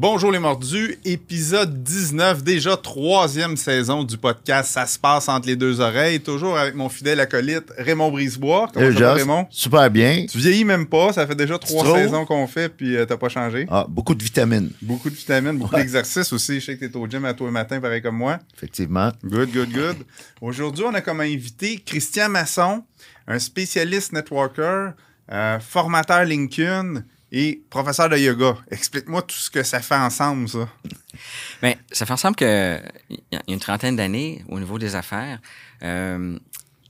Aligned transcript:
Bonjour 0.00 0.30
les 0.30 0.38
mordus, 0.38 0.96
épisode 1.04 1.82
19, 1.82 2.44
déjà 2.44 2.76
troisième 2.76 3.56
saison 3.56 4.04
du 4.04 4.16
podcast 4.16 4.70
Ça 4.70 4.86
se 4.86 4.96
passe 4.96 5.28
entre 5.28 5.48
les 5.48 5.56
deux 5.56 5.80
oreilles, 5.80 6.20
toujours 6.20 6.56
avec 6.56 6.76
mon 6.76 6.88
fidèle 6.88 7.18
acolyte 7.18 7.72
Raymond 7.76 8.12
Brisebois. 8.12 8.70
Comment 8.72 8.92
ça 8.92 9.00
va, 9.00 9.14
Raymond? 9.14 9.48
Super 9.50 9.90
bien. 9.90 10.24
Tu 10.30 10.38
vieillis 10.38 10.64
même 10.64 10.86
pas, 10.86 11.12
ça 11.12 11.26
fait 11.26 11.34
déjà 11.34 11.58
trois 11.58 11.96
saisons 11.96 12.24
qu'on 12.26 12.46
fait 12.46 12.68
puis 12.68 12.96
euh, 12.96 13.06
t'as 13.06 13.16
pas 13.16 13.28
changé. 13.28 13.66
Ah, 13.68 13.86
beaucoup 13.88 14.14
de 14.14 14.22
vitamines. 14.22 14.70
Beaucoup 14.80 15.10
de 15.10 15.16
vitamines, 15.16 15.58
beaucoup 15.58 15.74
d'exercices 15.74 16.32
aussi. 16.32 16.60
Je 16.60 16.66
sais 16.66 16.78
que 16.78 16.84
t'es 16.84 16.96
au 16.96 17.08
gym 17.08 17.24
à 17.24 17.34
toi 17.34 17.48
le 17.48 17.52
matin, 17.52 17.80
pareil 17.80 18.00
comme 18.00 18.18
moi. 18.18 18.38
Effectivement. 18.56 19.10
Good, 19.24 19.50
good, 19.50 19.72
good. 19.72 19.96
Aujourd'hui, 20.40 20.84
on 20.86 20.94
a 20.94 21.00
comme 21.00 21.22
invité 21.22 21.82
Christian 21.84 22.28
Masson, 22.28 22.84
un 23.26 23.40
spécialiste 23.40 24.12
networker, 24.12 24.92
euh, 25.32 25.58
formateur 25.58 26.22
LinkedIn, 26.24 27.02
et 27.30 27.62
professeur 27.68 28.08
de 28.08 28.16
yoga. 28.16 28.56
Explique-moi 28.70 29.22
tout 29.22 29.36
ce 29.36 29.50
que 29.50 29.62
ça 29.62 29.80
fait 29.80 29.96
ensemble, 29.96 30.48
ça. 30.48 30.68
Bien, 31.62 31.74
ça 31.92 32.06
fait 32.06 32.12
ensemble 32.12 32.36
que 32.36 32.80
il 33.10 33.20
y 33.32 33.36
a 33.36 33.42
une 33.48 33.60
trentaine 33.60 33.96
d'années, 33.96 34.44
au 34.48 34.58
niveau 34.58 34.78
des 34.78 34.94
affaires, 34.94 35.40
euh, 35.82 36.38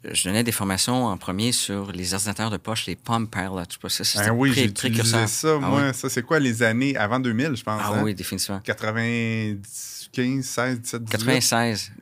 je 0.04 0.24
donnais 0.24 0.44
des 0.44 0.52
formations 0.52 1.06
en 1.06 1.16
premier 1.16 1.52
sur 1.52 1.90
les 1.92 2.14
ordinateurs 2.14 2.50
de 2.50 2.56
poche, 2.56 2.86
les 2.86 2.96
Palm 2.96 3.28
Pilot. 3.28 3.58
Je 3.68 3.74
sais 3.74 3.78
pas, 3.80 3.88
ça, 3.88 4.04
c'est 4.04 4.18
ah 4.20 4.32
oui, 4.32 4.52
j'ai 4.54 4.64
utilisé 4.64 5.26
ça, 5.26 5.56
ah 5.56 5.58
moi. 5.58 5.92
Ça, 5.92 6.08
c'est 6.08 6.22
quoi, 6.22 6.38
les 6.38 6.62
années 6.62 6.96
avant 6.96 7.18
2000, 7.18 7.56
je 7.56 7.64
pense? 7.64 7.80
Ah 7.82 7.94
hein? 7.94 8.02
oui, 8.04 8.14
définitivement. 8.14 8.60
95, 8.60 10.44
16, 10.44 10.80
17, 10.80 11.04
18? 11.04 11.10
96. 11.10 11.92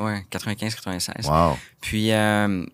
Oui, 0.00 0.12
95, 0.30 0.74
96. 0.76 1.26
Wow. 1.26 1.58
Puis, 1.80 2.12
euh, 2.12 2.64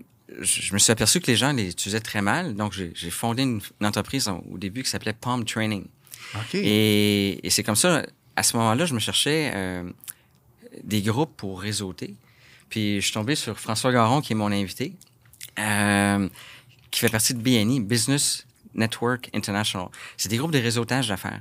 je 0.41 0.73
me 0.73 0.79
suis 0.79 0.93
aperçu 0.93 1.21
que 1.21 1.27
les 1.27 1.37
gens 1.37 1.53
les 1.53 1.71
utilisaient 1.71 2.01
très 2.01 2.23
mal. 2.23 2.55
Donc, 2.55 2.73
j'ai 2.73 3.11
fondé 3.11 3.43
une, 3.43 3.61
entreprise 3.83 4.29
au 4.29 4.59
début 4.59 4.83
qui 4.83 4.91
s'appelait 4.91 5.13
Palm 5.13 5.45
Training. 5.45 5.87
Et, 6.55 7.41
c'est 7.49 7.63
comme 7.63 7.77
ça, 7.77 8.03
à 8.35 8.43
ce 8.43 8.57
moment-là, 8.57 8.87
je 8.87 8.95
me 8.95 8.99
cherchais 8.99 9.51
euh, 9.55 9.91
des 10.83 11.03
groupes 11.03 11.37
pour 11.37 11.61
réseauter. 11.61 12.15
Puis, 12.69 12.97
je 12.97 13.07
suis 13.07 13.15
tombé 13.15 13.35
sur 13.35 13.59
François 13.59 13.93
Garon, 13.93 14.21
qui 14.21 14.33
est 14.33 14.37
mon 14.37 14.53
invité, 14.53 14.95
euh, 15.59 16.29
qui 16.91 17.01
fait 17.01 17.09
partie 17.09 17.35
de 17.35 17.41
BNI, 17.41 17.81
Business 17.81 18.47
Network 18.75 19.31
International. 19.33 19.89
C'est 20.17 20.29
des 20.29 20.37
groupes 20.37 20.53
de 20.53 20.59
réseautage 20.59 21.09
d'affaires. 21.09 21.41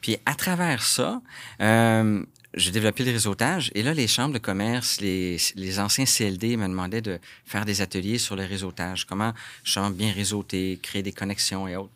Puis, 0.00 0.18
à 0.24 0.34
travers 0.34 0.82
ça, 0.82 1.20
euh, 1.60 2.22
j'ai 2.56 2.70
développé 2.70 3.04
le 3.04 3.12
réseautage 3.12 3.70
et 3.74 3.82
là, 3.82 3.92
les 3.92 4.08
chambres 4.08 4.32
de 4.32 4.38
commerce, 4.38 5.00
les, 5.00 5.36
les 5.54 5.78
anciens 5.78 6.06
CLD 6.06 6.56
me 6.56 6.66
demandaient 6.66 7.02
de 7.02 7.18
faire 7.44 7.66
des 7.66 7.82
ateliers 7.82 8.18
sur 8.18 8.34
le 8.34 8.44
réseautage. 8.44 9.04
Comment 9.04 9.34
chambre 9.62 9.94
bien 9.94 10.12
réseauter, 10.12 10.78
créer 10.82 11.02
des 11.02 11.12
connexions 11.12 11.68
et 11.68 11.76
autres. 11.76 11.92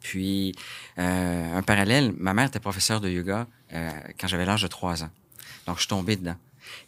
Puis, 0.00 0.54
euh, 0.98 1.56
un 1.56 1.62
parallèle, 1.62 2.12
ma 2.18 2.34
mère 2.34 2.48
était 2.48 2.60
professeure 2.60 3.00
de 3.00 3.08
yoga 3.08 3.46
euh, 3.72 3.90
quand 4.20 4.28
j'avais 4.28 4.44
l'âge 4.44 4.62
de 4.62 4.68
3 4.68 5.02
ans. 5.02 5.10
Donc, 5.66 5.76
je 5.76 5.80
suis 5.80 5.88
tombé 5.88 6.16
dedans. 6.16 6.36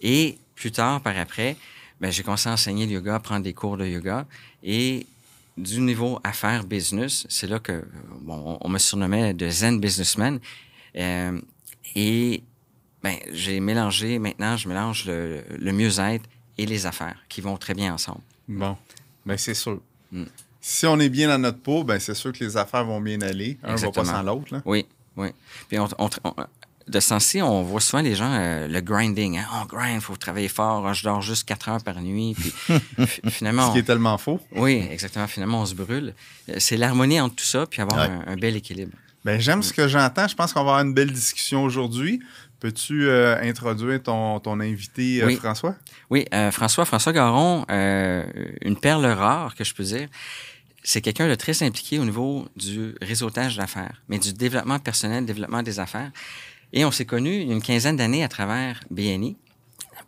Et 0.03 0.39
plus 0.55 0.70
tard, 0.70 1.01
par 1.01 1.17
après, 1.17 1.56
ben, 1.98 2.12
j'ai 2.12 2.23
commencé 2.23 2.51
à 2.51 2.53
enseigner 2.53 2.84
le 2.84 2.92
yoga, 2.92 3.14
à 3.14 3.20
prendre 3.20 3.42
des 3.42 3.55
cours 3.55 3.78
de 3.78 3.86
yoga. 3.86 4.27
Et 4.62 5.06
du 5.56 5.80
niveau 5.80 6.20
affaires 6.23 6.64
business, 6.64 7.27
c'est 7.30 7.47
là 7.47 7.58
que 7.58 7.83
bon, 8.20 8.58
on 8.61 8.69
me 8.69 8.78
surnommait 8.78 9.33
de 9.33 9.48
Zen 9.48 9.80
Businessman. 9.80 10.39
Euh, 10.97 11.41
et 11.95 12.42
ben, 13.06 13.18
j'ai 13.32 13.60
mélangé, 13.60 14.18
maintenant, 14.18 14.56
je 14.56 14.68
mélange 14.68 15.04
le, 15.06 15.72
mieux-être 15.72 16.24
et 16.58 16.66
les 16.66 16.86
affaires 16.86 17.16
qui 17.28 17.40
vont 17.40 17.56
très 17.56 17.72
bien 17.72 17.94
ensemble. 17.94 18.20
Bon, 18.48 18.76
ben 19.24 19.38
c'est 19.38 19.54
sûr. 19.54 19.80
Mm. 20.10 20.24
Si 20.60 20.86
on 20.86 20.98
est 20.98 21.08
bien 21.08 21.28
dans 21.28 21.38
notre 21.38 21.60
peau, 21.60 21.84
ben 21.84 22.00
c'est 22.00 22.14
sûr 22.14 22.32
que 22.32 22.42
les 22.42 22.56
affaires 22.56 22.84
vont 22.84 23.00
bien 23.00 23.20
aller. 23.20 23.58
Un 23.62 23.77
va 23.77 23.92
pas 23.92 24.05
sans 24.05 24.24
l'autre. 24.24 24.61
Oui, 24.64 24.86
oui. 25.16 25.28
Puis 25.68 25.78
on, 25.78 25.86
de 25.86 27.00
ce 27.00 27.08
sens-ci, 27.08 27.40
on 27.42 27.62
voit 27.62 27.80
souvent 27.80 28.02
les 28.02 28.16
gens, 28.16 28.33
euh, 28.33 28.66
le 28.66 28.80
grinding. 28.80 29.39
Hein? 29.39 29.46
On 29.55 29.66
grind, 29.66 29.95
il 29.95 30.00
faut 30.00 30.16
travailler 30.16 30.48
fort. 30.48 30.92
je 30.92 31.05
dors 31.05 31.22
juste 31.22 31.45
4 31.45 31.68
heures 31.68 31.84
par 31.84 32.00
nuit. 32.00 32.34
Puis 32.34 32.52
finalement. 33.30 33.68
Ce 33.68 33.72
qui 33.74 33.78
est 33.78 33.84
tellement 33.84 34.18
faux. 34.18 34.40
Oui, 34.50 34.84
exactement. 34.90 35.28
Finalement, 35.28 35.62
on 35.62 35.66
se 35.66 35.77
brûle. 35.77 36.12
Euh, 36.48 36.56
c'est 36.58 36.77
l'harmonie 36.77 37.20
entre 37.20 37.36
tout 37.36 37.45
ça, 37.45 37.66
puis 37.66 37.83
avoir 37.83 38.00
un, 38.00 38.24
un, 38.27 38.36
bel 38.36 38.56
équilibre. 38.56 38.96
Ben, 39.24 39.40
j'aime 39.40 39.62
ce 39.62 39.72
que 39.72 39.86
j'entends. 39.86 40.27
Je 40.27 40.34
pense 40.34 40.52
qu'on 40.52 40.64
va 40.64 40.70
avoir 40.72 40.84
une 40.84 40.95
belle 40.95 41.12
discussion 41.12 41.62
aujourd'hui. 41.62 42.20
Peux-tu 42.61 43.06
euh, 43.06 43.39
introduire 43.42 44.02
ton, 44.02 44.40
ton 44.40 44.61
invité, 44.61 45.22
euh, 45.22 45.36
François? 45.36 45.74
Oui, 46.08 46.24
euh, 46.33 46.50
François, 46.50 46.86
François 46.86 47.12
Garon, 47.12 47.67
une 47.68 48.77
perle 48.80 49.05
rare, 49.06 49.55
que 49.55 49.64
je 49.64 49.74
peux 49.74 49.84
dire. 49.84 50.08
C'est 50.83 51.02
quelqu'un 51.02 51.28
de 51.28 51.34
très 51.34 51.62
impliqué 51.62 51.98
au 51.98 52.05
niveau 52.05 52.46
du 52.56 52.95
réseautage 53.02 53.56
d'affaires, 53.56 54.02
mais 54.08 54.18
du 54.18 54.33
développement 54.33 54.78
personnel, 54.78 55.27
développement 55.27 55.62
des 55.62 55.80
affaires. 55.80 56.11
Et 56.72 56.84
on 56.84 56.90
s'est 56.90 57.05
connus 57.05 57.42
une 57.42 57.61
quinzaine 57.61 57.96
d'années 57.96 58.24
à 58.24 58.28
travers 58.28 58.80
BNI. 58.90 59.36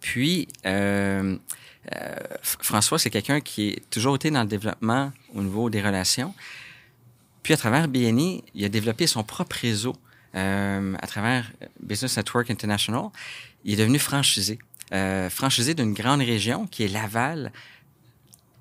Puis, 0.00 0.48
François, 2.42 2.98
c'est 2.98 3.10
quelqu'un 3.10 3.40
qui 3.40 3.76
a 3.76 3.80
toujours 3.90 4.16
été 4.16 4.30
dans 4.30 4.42
le 4.42 4.48
développement 4.48 5.12
au 5.34 5.42
niveau 5.42 5.68
des 5.68 5.82
relations. 5.82 6.32
Puis, 7.42 7.52
à 7.52 7.56
travers 7.56 7.88
BNI, 7.88 8.44
il 8.54 8.64
a 8.64 8.68
développé 8.68 9.06
son 9.06 9.24
propre 9.24 9.56
réseau 9.60 9.96
euh, 10.34 10.94
à 11.00 11.06
travers 11.06 11.50
Business 11.80 12.16
Network 12.16 12.50
International. 12.50 13.08
Il 13.64 13.74
est 13.74 13.76
devenu 13.76 13.98
franchisé. 13.98 14.58
Euh, 14.94 15.28
franchisé 15.28 15.74
d'une 15.74 15.92
grande 15.92 16.20
région 16.20 16.66
qui 16.66 16.84
est 16.84 16.88
Laval, 16.88 17.52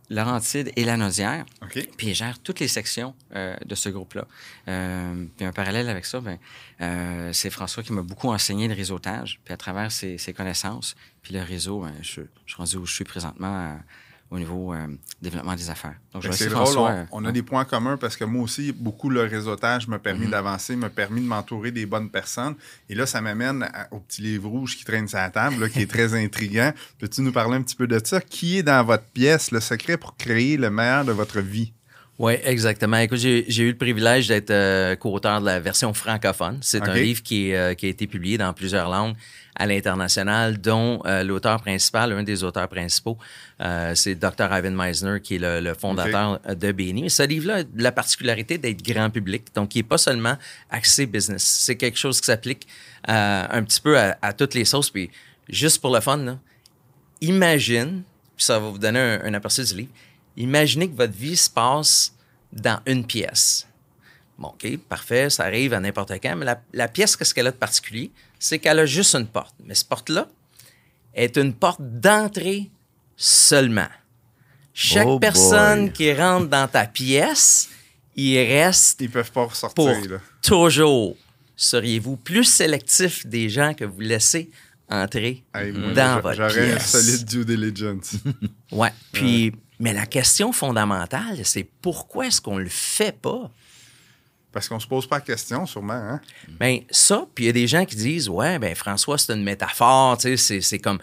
Laurentide 0.09 0.71
et 0.75 0.85
la 0.85 0.97
Naudière. 0.97 1.45
Puis 1.69 2.07
il 2.07 2.15
gère 2.15 2.39
toutes 2.39 2.59
les 2.59 2.67
sections 2.67 3.13
euh, 3.35 3.55
de 3.65 3.75
ce 3.75 3.89
groupe-là. 3.89 4.25
Euh, 4.67 5.25
puis 5.35 5.45
un 5.45 5.51
parallèle 5.51 5.89
avec 5.89 6.05
ça, 6.05 6.21
ben, 6.21 6.37
euh, 6.81 7.31
c'est 7.33 7.49
François 7.49 7.83
qui 7.83 7.93
m'a 7.93 8.01
beaucoup 8.01 8.29
enseigné 8.29 8.67
le 8.67 8.73
réseautage. 8.73 9.39
Puis 9.43 9.53
à 9.53 9.57
travers 9.57 9.91
ses, 9.91 10.17
ses 10.17 10.33
connaissances, 10.33 10.95
puis 11.21 11.33
le 11.33 11.41
réseau, 11.41 11.81
ben, 11.81 11.93
je, 12.01 12.21
je, 12.45 12.53
suis 12.53 12.57
rendu 12.57 12.77
où 12.77 12.85
je 12.85 12.93
suis 12.93 13.03
présentement 13.03 13.77
au 14.29 14.37
niveau 14.37 14.73
euh, 14.73 14.87
développement 15.21 15.55
des 15.55 15.69
affaires. 15.69 15.95
Donc, 16.13 16.23
je 16.23 16.31
c'est 16.31 16.49
drôle, 16.49 16.77
on, 16.77 17.07
on, 17.11 17.25
a 17.25 17.31
des 17.31 17.43
points 17.43 17.65
communs 17.65 17.97
parce 17.97 18.17
que 18.17 18.25
moi 18.25 18.43
aussi, 18.43 18.73
beaucoup 18.73 19.09
le 19.09 19.21
réseautage 19.21 19.87
m'a 19.87 19.99
permis 19.99 20.27
mm-hmm. 20.27 20.31
d'avancer, 20.31 20.75
m'a 20.75 20.89
permis 20.89 21.21
de 21.21 21.27
m'entourer 21.27 21.71
des 21.71 21.85
bonnes 21.85 22.09
personnes. 22.09 22.55
Et 22.89 22.95
là, 22.95 23.05
ça 23.05 23.21
m'amène 23.21 23.69
au 23.91 23.99
petit 23.99 24.21
livre 24.21 24.49
rouge 24.49 24.77
qui 24.77 24.83
traîne 24.83 25.07
sur 25.07 25.17
la 25.17 25.29
table, 25.29 25.61
là, 25.61 25.69
qui 25.69 25.81
est 25.81 25.89
très 25.89 26.13
intriguant. 26.23 26.73
Peux-tu 26.99 27.21
nous 27.21 27.31
parler 27.31 27.55
un 27.55 27.61
petit 27.61 27.75
peu 27.75 27.87
de 27.87 27.99
ça? 28.03 28.19
Qui 28.19 28.57
est 28.57 28.63
dans 28.63 28.83
votre 28.83 29.05
pièce 29.05 29.51
le 29.51 29.61
secret 29.61 29.97
pour 29.97 30.17
créer 30.17 30.57
le 30.57 30.69
meilleur 30.69 31.05
de 31.05 31.13
votre 31.13 31.39
vie? 31.39 31.73
Oui, 32.19 32.33
exactement. 32.43 32.97
Écoute, 32.97 33.19
j'ai 33.19 33.61
eu 33.61 33.69
le 33.69 33.77
privilège 33.77 34.27
d'être 34.27 34.49
euh, 34.49 34.95
co-auteur 34.95 35.39
de 35.39 35.45
la 35.45 35.59
version 35.59 35.93
francophone. 35.93 36.57
C'est 36.61 36.81
un 36.81 36.93
livre 36.95 37.21
qui, 37.21 37.53
euh, 37.53 37.75
qui, 37.75 37.85
a 37.85 37.89
été 37.89 38.07
publié 38.07 38.39
dans 38.39 38.51
plusieurs 38.53 38.89
langues 38.89 39.15
à 39.57 39.65
l'international, 39.65 40.59
dont 40.59 41.01
euh, 41.05 41.23
l'auteur 41.23 41.59
principal, 41.61 42.13
un 42.13 42.23
des 42.23 42.43
auteurs 42.43 42.67
principaux, 42.67 43.17
euh, 43.61 43.93
c'est 43.95 44.15
Dr. 44.15 44.47
Ivan 44.51 44.71
Meisner, 44.71 45.19
qui 45.21 45.35
est 45.35 45.39
le, 45.39 45.73
fondateur 45.73 46.39
de 46.47 46.71
BNI. 46.71 47.09
ce 47.09 47.23
livre-là 47.23 47.59
a 47.59 47.63
la 47.75 47.91
particularité 47.91 48.57
d'être 48.57 48.83
grand 48.83 49.09
public, 49.09 49.47
donc 49.55 49.75
il 49.75 49.79
n'est 49.79 49.83
pas 49.83 49.97
seulement 49.97 50.37
axé 50.69 51.05
business. 51.05 51.43
C'est 51.43 51.75
quelque 51.75 51.97
chose 51.97 52.21
qui 52.21 52.27
s'applique 52.27 52.67
euh, 53.09 53.45
un 53.49 53.63
petit 53.63 53.81
peu 53.81 53.97
à, 53.97 54.33
toutes 54.33 54.53
les 54.53 54.65
sauces. 54.65 54.89
Puis 54.89 55.09
juste 55.49 55.81
pour 55.81 55.93
le 55.93 55.99
fun, 55.99 56.17
là, 56.17 56.37
imagine, 57.21 58.03
puis 58.35 58.45
ça 58.45 58.59
va 58.59 58.69
vous 58.69 58.77
donner 58.77 58.99
un, 58.99 59.33
aperçu 59.33 59.63
du 59.63 59.75
livre, 59.75 59.91
imaginez 60.35 60.87
que 60.87 60.95
votre 60.95 61.13
vie 61.13 61.35
se 61.37 61.49
passe 61.49 62.13
dans 62.53 62.79
une 62.85 63.05
pièce. 63.05 63.66
Bon, 64.37 64.49
OK, 64.49 64.77
parfait, 64.89 65.29
ça 65.29 65.43
arrive 65.43 65.73
à 65.73 65.79
n'importe 65.79 66.11
quand, 66.21 66.35
mais 66.35 66.45
la, 66.45 66.61
la 66.73 66.87
pièce, 66.87 67.15
qu'est-ce 67.15 67.33
qu'elle 67.33 67.47
a 67.47 67.51
de 67.51 67.57
particulier? 67.57 68.11
c'est 68.39 68.59
qu'elle 68.59 68.79
a 68.79 68.85
juste 68.85 69.15
une 69.15 69.27
porte. 69.27 69.55
Mais 69.63 69.75
cette 69.75 69.89
porte-là 69.89 70.27
est 71.13 71.37
une 71.37 71.53
porte 71.53 71.81
d'entrée 71.81 72.69
seulement. 73.15 73.87
Chaque 74.73 75.07
oh 75.07 75.19
personne 75.19 75.91
qui 75.91 76.13
rentre 76.13 76.47
dans 76.47 76.67
ta 76.67 76.85
pièce, 76.85 77.69
il 78.15 78.37
reste. 78.37 79.01
Ils 79.01 79.09
peuvent 79.09 79.31
pas 79.31 79.45
ressortir. 79.45 80.21
toujours. 80.41 81.15
Seriez-vous 81.55 82.17
plus 82.17 82.43
sélectif 82.43 83.25
des 83.25 83.49
gens 83.49 83.73
que 83.73 83.83
vous 83.83 84.01
laissez 84.01 84.51
entrer 84.89 85.43
dans 85.95 86.21
votre 86.21 86.35
pièce? 86.37 86.53
J'aurais 86.53 86.73
un 86.73 86.79
solide 86.79 87.25
due 87.25 87.45
diligence. 87.45 88.13
ouais. 88.71 88.93
Puis, 89.11 89.51
mais 89.79 89.93
la 89.93 90.05
question 90.05 90.51
fondamentale, 90.51 91.39
c'est 91.43 91.67
pourquoi 91.81 92.27
est-ce 92.27 92.39
qu'on 92.39 92.59
le 92.59 92.69
fait 92.69 93.17
pas? 93.19 93.51
Parce 94.57 94.69
qu'on 94.69 94.79
se 94.79 94.87
pose 94.87 95.05
pas 95.05 95.17
la 95.17 95.21
question, 95.21 95.67
sûrement. 95.67 95.93
Hein? 95.93 96.19
Bien, 96.59 96.79
ça, 96.89 97.27
puis 97.35 97.43
il 97.43 97.47
y 97.47 97.49
a 97.51 97.53
des 97.53 97.67
gens 97.67 97.85
qui 97.85 97.95
disent 97.95 98.27
Ouais, 98.27 98.57
ben 98.57 98.73
François, 98.73 99.19
c'est 99.19 99.31
une 99.35 99.43
métaphore, 99.43 100.17
tu 100.17 100.35
sais, 100.35 100.61
c'est 100.61 100.79
comme. 100.79 100.97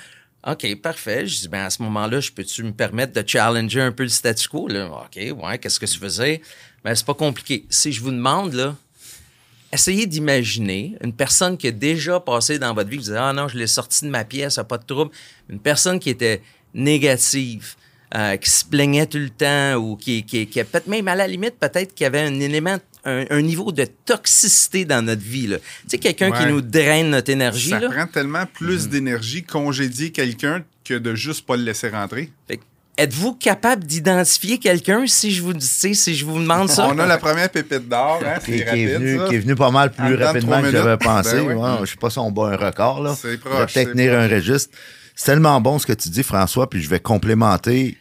OK, 0.44 0.74
parfait. 0.82 1.24
Je 1.24 1.42
dis, 1.42 1.48
ben 1.48 1.64
à 1.64 1.70
ce 1.70 1.80
moment-là, 1.84 2.18
je 2.18 2.32
peux-tu 2.32 2.64
me 2.64 2.72
permettre 2.72 3.12
de 3.12 3.22
challenger 3.24 3.80
un 3.80 3.92
peu 3.92 4.02
le 4.02 4.08
statu 4.08 4.48
quo? 4.48 4.66
Là? 4.66 4.88
OK, 4.88 5.16
ouais, 5.16 5.58
qu'est-ce 5.58 5.78
que 5.78 5.86
tu 5.86 6.00
faisais? 6.00 6.42
Ben, 6.82 6.96
c'est 6.96 7.06
pas 7.06 7.14
compliqué. 7.14 7.64
Si 7.70 7.92
je 7.92 8.00
vous 8.00 8.10
demande, 8.10 8.54
là, 8.54 8.74
essayez 9.72 10.08
d'imaginer 10.08 10.96
une 11.00 11.12
personne 11.12 11.56
qui 11.56 11.68
a 11.68 11.70
déjà 11.70 12.18
passé 12.18 12.58
dans 12.58 12.74
votre 12.74 12.90
vie, 12.90 12.96
vous 12.96 13.04
dites, 13.04 13.14
ah 13.16 13.32
non, 13.32 13.46
je 13.46 13.56
l'ai 13.56 13.68
sorti 13.68 14.04
de 14.04 14.10
ma 14.10 14.24
pièce, 14.24 14.58
pas 14.68 14.78
de 14.78 14.84
trouble. 14.84 15.12
Une 15.48 15.60
personne 15.60 16.00
qui 16.00 16.10
était 16.10 16.42
négative, 16.74 17.76
euh, 18.16 18.36
qui 18.36 18.50
se 18.50 18.64
plaignait 18.64 19.06
tout 19.06 19.18
le 19.18 19.30
temps 19.30 19.76
ou 19.76 19.94
qui, 19.94 20.24
qui, 20.24 20.48
qui 20.48 20.64
peut-être 20.64 20.88
même 20.88 21.06
à 21.06 21.14
la 21.14 21.28
limite, 21.28 21.54
peut-être 21.60 21.94
qu'il 21.94 22.02
y 22.02 22.06
avait 22.08 22.22
un 22.22 22.40
élément 22.40 22.78
un, 23.04 23.42
niveau 23.42 23.72
de 23.72 23.86
toxicité 24.04 24.84
dans 24.84 25.04
notre 25.04 25.22
vie. 25.22 25.48
Tu 25.48 25.58
sais, 25.88 25.98
quelqu'un 25.98 26.30
qui 26.30 26.46
nous 26.46 26.60
draine 26.60 27.10
notre 27.10 27.30
énergie. 27.30 27.70
Ça 27.70 27.80
prend 27.80 28.06
tellement 28.06 28.46
plus 28.46 28.86
mhm. 28.86 28.90
d'énergie 28.90 29.42
congédier 29.42 30.10
quelqu'un 30.10 30.64
que 30.84 30.94
de 30.94 31.14
juste 31.14 31.46
pas 31.46 31.56
le 31.56 31.64
laisser 31.64 31.88
rentrer. 31.88 32.30
Êtes-vous 32.96 33.34
capable 33.34 33.84
d'identifier 33.84 34.58
quelqu'un 34.58 35.04
si 35.08 35.32
je 35.32 35.42
vous 35.42 35.52
si 35.58 36.14
je 36.14 36.24
vous 36.24 36.38
demande 36.38 36.68
ça? 36.68 36.86
On 36.88 36.98
a 36.98 37.06
la 37.06 37.18
première 37.18 37.50
pépite 37.50 37.88
d'or, 37.88 38.20
hein, 38.24 38.38
qui, 38.44 38.60
est 38.60 39.38
venu, 39.38 39.56
pas 39.56 39.72
mal 39.72 39.90
plus 39.90 40.14
rapidement 40.14 40.62
que 40.62 40.70
j'avais 40.70 40.96
pensé. 40.96 41.38
Je 41.38 41.42
ben 41.42 41.80
ne 41.80 41.86
je 41.86 41.90
sais 41.90 41.96
pas 41.96 42.10
si 42.10 42.20
on 42.20 42.30
bat 42.30 42.52
un 42.52 42.56
record. 42.56 43.02
Là. 43.02 43.16
C'est 43.20 43.38
proche. 43.38 43.74
peut-être 43.74 43.92
tenir 43.92 44.16
un 44.16 44.28
registre. 44.28 44.76
C'est 45.16 45.26
tellement 45.26 45.60
bon 45.60 45.80
ce 45.80 45.86
que 45.86 45.92
tu 45.92 46.08
dis, 46.08 46.22
François, 46.22 46.70
puis 46.70 46.80
je 46.80 46.88
vais 46.88 47.00
complémenter 47.00 47.98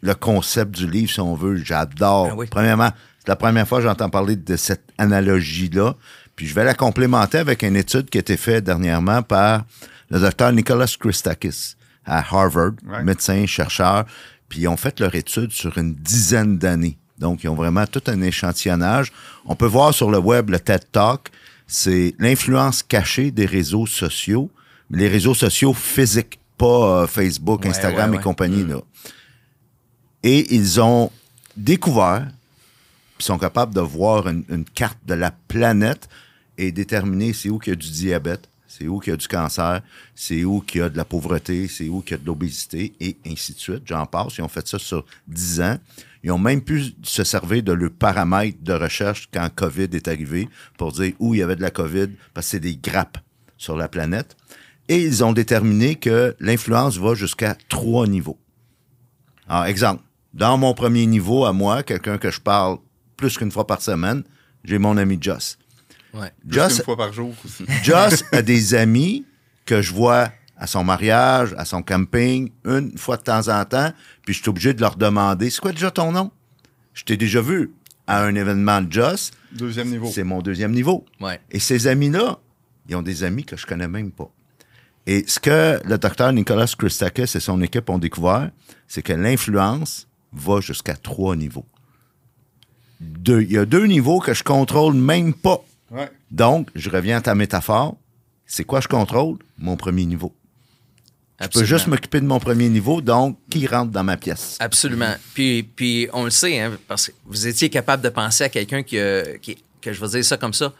le 0.00 0.14
concept 0.14 0.72
du 0.72 0.90
livre, 0.90 1.10
si 1.10 1.20
on 1.20 1.34
veut. 1.36 1.62
J'adore. 1.64 2.36
Ben 2.36 2.46
Premièrement, 2.50 2.90
c'est 3.26 3.32
la 3.32 3.36
première 3.36 3.66
fois 3.66 3.78
que 3.78 3.84
j'entends 3.84 4.08
parler 4.08 4.36
de 4.36 4.54
cette 4.54 4.84
analogie-là. 4.98 5.96
Puis 6.36 6.46
je 6.46 6.54
vais 6.54 6.62
la 6.62 6.74
complémenter 6.74 7.38
avec 7.38 7.64
une 7.64 7.74
étude 7.74 8.08
qui 8.08 8.18
a 8.18 8.20
été 8.20 8.36
faite 8.36 8.62
dernièrement 8.62 9.22
par 9.22 9.64
le 10.10 10.20
docteur 10.20 10.52
Nicholas 10.52 10.94
Christakis 10.96 11.74
à 12.04 12.18
Harvard, 12.18 12.74
médecin, 13.02 13.44
chercheur, 13.46 14.04
puis 14.48 14.60
ils 14.60 14.68
ont 14.68 14.76
fait 14.76 15.00
leur 15.00 15.12
étude 15.16 15.50
sur 15.50 15.76
une 15.76 15.92
dizaine 15.94 16.56
d'années. 16.56 16.98
Donc, 17.18 17.42
ils 17.42 17.48
ont 17.48 17.56
vraiment 17.56 17.84
tout 17.86 18.02
un 18.06 18.22
échantillonnage. 18.22 19.12
On 19.44 19.56
peut 19.56 19.66
voir 19.66 19.92
sur 19.92 20.08
le 20.08 20.18
web 20.18 20.50
le 20.50 20.60
TED 20.60 20.84
Talk, 20.92 21.32
c'est 21.66 22.14
l'influence 22.20 22.84
cachée 22.84 23.32
des 23.32 23.46
réseaux 23.46 23.86
sociaux, 23.86 24.52
les 24.88 25.08
réseaux 25.08 25.34
sociaux 25.34 25.74
physiques, 25.74 26.38
pas 26.58 27.02
euh, 27.02 27.06
Facebook, 27.08 27.66
Instagram 27.66 28.14
et 28.14 28.18
compagnie. 28.18 28.62
Mm. 28.62 28.68
Là. 28.68 28.80
Et 30.22 30.54
ils 30.54 30.80
ont 30.80 31.10
découvert, 31.56 32.28
ils 33.18 33.24
sont 33.24 33.38
capables 33.38 33.74
de 33.74 33.80
voir 33.80 34.28
une, 34.28 34.44
une 34.48 34.64
carte 34.64 34.98
de 35.06 35.14
la 35.14 35.30
planète 35.30 36.08
et 36.58 36.72
déterminer 36.72 37.32
c'est 37.32 37.48
où 37.48 37.58
qu'il 37.58 37.72
y 37.72 37.74
a 37.74 37.76
du 37.76 37.90
diabète, 37.90 38.48
c'est 38.66 38.88
où 38.88 38.98
qu'il 38.98 39.12
y 39.12 39.14
a 39.14 39.16
du 39.16 39.28
cancer, 39.28 39.80
c'est 40.14 40.44
où 40.44 40.60
qu'il 40.60 40.80
y 40.80 40.84
a 40.84 40.88
de 40.88 40.96
la 40.96 41.04
pauvreté, 41.04 41.68
c'est 41.68 41.88
où 41.88 42.00
qu'il 42.00 42.12
y 42.12 42.14
a 42.14 42.18
de 42.18 42.26
l'obésité, 42.26 42.94
et 43.00 43.16
ainsi 43.26 43.54
de 43.54 43.58
suite. 43.58 43.82
J'en 43.86 44.06
passe. 44.06 44.36
Ils 44.38 44.42
ont 44.42 44.48
fait 44.48 44.66
ça 44.66 44.78
sur 44.78 45.04
10 45.28 45.60
ans. 45.60 45.78
Ils 46.22 46.32
ont 46.32 46.38
même 46.38 46.60
pu 46.60 46.94
se 47.02 47.24
servir 47.24 47.62
de 47.62 47.72
leur 47.72 47.90
paramètre 47.90 48.58
de 48.60 48.72
recherche 48.72 49.28
quand 49.32 49.48
COVID 49.54 49.88
est 49.92 50.08
arrivé 50.08 50.48
pour 50.76 50.92
dire 50.92 51.12
où 51.18 51.34
il 51.34 51.38
y 51.38 51.42
avait 51.42 51.56
de 51.56 51.62
la 51.62 51.70
COVID, 51.70 52.08
parce 52.34 52.46
que 52.46 52.50
c'est 52.52 52.60
des 52.60 52.76
grappes 52.76 53.18
sur 53.56 53.76
la 53.76 53.88
planète. 53.88 54.36
Et 54.88 55.02
ils 55.02 55.24
ont 55.24 55.32
déterminé 55.32 55.96
que 55.96 56.36
l'influence 56.38 56.98
va 56.98 57.14
jusqu'à 57.14 57.56
trois 57.68 58.06
niveaux. 58.06 58.38
Alors, 59.48 59.64
exemple, 59.64 60.02
dans 60.34 60.58
mon 60.58 60.74
premier 60.74 61.06
niveau, 61.06 61.44
à 61.44 61.52
moi, 61.52 61.82
quelqu'un 61.82 62.18
que 62.18 62.30
je 62.30 62.40
parle 62.40 62.78
plus 63.16 63.36
qu'une 63.38 63.50
fois 63.50 63.66
par 63.66 63.82
semaine, 63.82 64.22
j'ai 64.64 64.78
mon 64.78 64.96
ami 64.96 65.18
Joss. 65.20 65.58
Ouais. 66.14 66.32
Joss, 66.46 66.78
une 66.78 66.84
fois 66.84 66.96
par 66.96 67.12
jour 67.12 67.32
aussi. 67.44 67.64
Joss 67.82 68.24
a 68.32 68.42
des 68.42 68.74
amis 68.74 69.24
que 69.64 69.82
je 69.82 69.92
vois 69.92 70.30
à 70.56 70.66
son 70.66 70.84
mariage, 70.84 71.54
à 71.58 71.64
son 71.64 71.82
camping, 71.82 72.50
une 72.64 72.96
fois 72.96 73.16
de 73.16 73.22
temps 73.22 73.48
en 73.48 73.64
temps, 73.64 73.92
puis 74.24 74.34
je 74.34 74.40
suis 74.40 74.48
obligé 74.48 74.72
de 74.72 74.80
leur 74.80 74.96
demander 74.96 75.50
c'est 75.50 75.60
quoi 75.60 75.72
déjà 75.72 75.90
ton 75.90 76.12
nom? 76.12 76.30
Je 76.94 77.04
t'ai 77.04 77.16
déjà 77.16 77.42
vu 77.42 77.72
à 78.06 78.22
un 78.22 78.34
événement 78.34 78.80
de 78.80 78.90
Joss. 78.90 79.32
Deuxième 79.52 79.90
niveau. 79.90 80.10
C'est 80.12 80.24
mon 80.24 80.40
deuxième 80.40 80.72
niveau. 80.72 81.04
Ouais. 81.20 81.40
Et 81.50 81.58
ces 81.58 81.86
amis-là, 81.86 82.38
ils 82.88 82.96
ont 82.96 83.02
des 83.02 83.22
amis 83.22 83.44
que 83.44 83.56
je 83.56 83.66
connais 83.66 83.88
même 83.88 84.12
pas. 84.12 84.30
Et 85.06 85.24
ce 85.26 85.38
que 85.38 85.80
le 85.84 85.98
docteur 85.98 86.32
Nicolas 86.32 86.72
Christakis 86.76 87.36
et 87.36 87.40
son 87.40 87.60
équipe 87.62 87.88
ont 87.90 87.98
découvert, 87.98 88.50
c'est 88.88 89.02
que 89.02 89.12
l'influence 89.12 90.08
va 90.32 90.60
jusqu'à 90.60 90.96
trois 90.96 91.36
niveaux. 91.36 91.66
Il 93.00 93.52
y 93.52 93.58
a 93.58 93.64
deux 93.64 93.86
niveaux 93.86 94.20
que 94.20 94.34
je 94.34 94.42
contrôle 94.42 94.94
même 94.94 95.34
pas. 95.34 95.62
Donc, 96.30 96.68
je 96.74 96.90
reviens 96.90 97.18
à 97.18 97.20
ta 97.20 97.34
métaphore. 97.34 97.96
C'est 98.46 98.64
quoi 98.64 98.80
je 98.80 98.88
contrôle? 98.88 99.38
Mon 99.58 99.76
premier 99.76 100.04
niveau. 100.04 100.32
Je 101.40 101.48
peux 101.48 101.64
juste 101.64 101.86
m'occuper 101.86 102.20
de 102.20 102.26
mon 102.26 102.40
premier 102.40 102.68
niveau, 102.68 103.02
donc 103.02 103.38
qui 103.50 103.66
rentre 103.66 103.90
dans 103.90 104.04
ma 104.04 104.16
pièce? 104.16 104.56
Absolument. 104.58 105.14
Puis, 105.34 105.62
puis 105.62 106.08
on 106.14 106.24
le 106.24 106.30
sait, 106.30 106.60
hein, 106.60 106.78
parce 106.88 107.08
que 107.08 107.12
vous 107.26 107.46
étiez 107.46 107.68
capable 107.68 108.02
de 108.02 108.08
penser 108.08 108.44
à 108.44 108.48
quelqu'un 108.48 108.82
qui, 108.82 108.96
qui, 109.42 109.58
que 109.82 109.92
je 109.92 110.00
vais 110.00 110.08
dire 110.08 110.24
ça 110.24 110.38
comme 110.38 110.54
ça, 110.54 110.72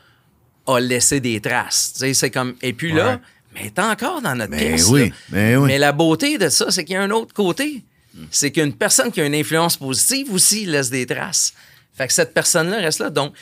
a 0.66 0.80
laissé 0.80 1.20
des 1.20 1.40
traces. 1.40 1.92
C'est 2.12 2.30
comme, 2.30 2.54
et 2.62 2.72
puis 2.72 2.92
là, 2.92 3.20
mais 3.54 3.70
t'es 3.70 3.82
encore 3.82 4.22
dans 4.22 4.34
notre 4.34 4.56
pièce. 4.56 4.88
Oui, 4.88 5.12
mais 5.30 5.56
oui. 5.56 5.68
Mais 5.68 5.78
la 5.78 5.92
beauté 5.92 6.38
de 6.38 6.48
ça, 6.48 6.70
c'est 6.70 6.84
qu'il 6.84 6.94
y 6.94 6.96
a 6.96 7.02
un 7.02 7.10
autre 7.10 7.34
côté. 7.34 7.82
C'est 8.30 8.50
qu'une 8.50 8.72
personne 8.72 9.12
qui 9.12 9.20
a 9.20 9.26
une 9.26 9.34
influence 9.34 9.76
positive 9.76 10.32
aussi 10.32 10.64
laisse 10.64 10.88
des 10.88 11.04
traces. 11.04 11.52
Fait 11.96 12.06
que 12.06 12.12
cette 12.12 12.34
personne-là 12.34 12.78
reste 12.78 13.00
là. 13.00 13.10
Donc, 13.10 13.34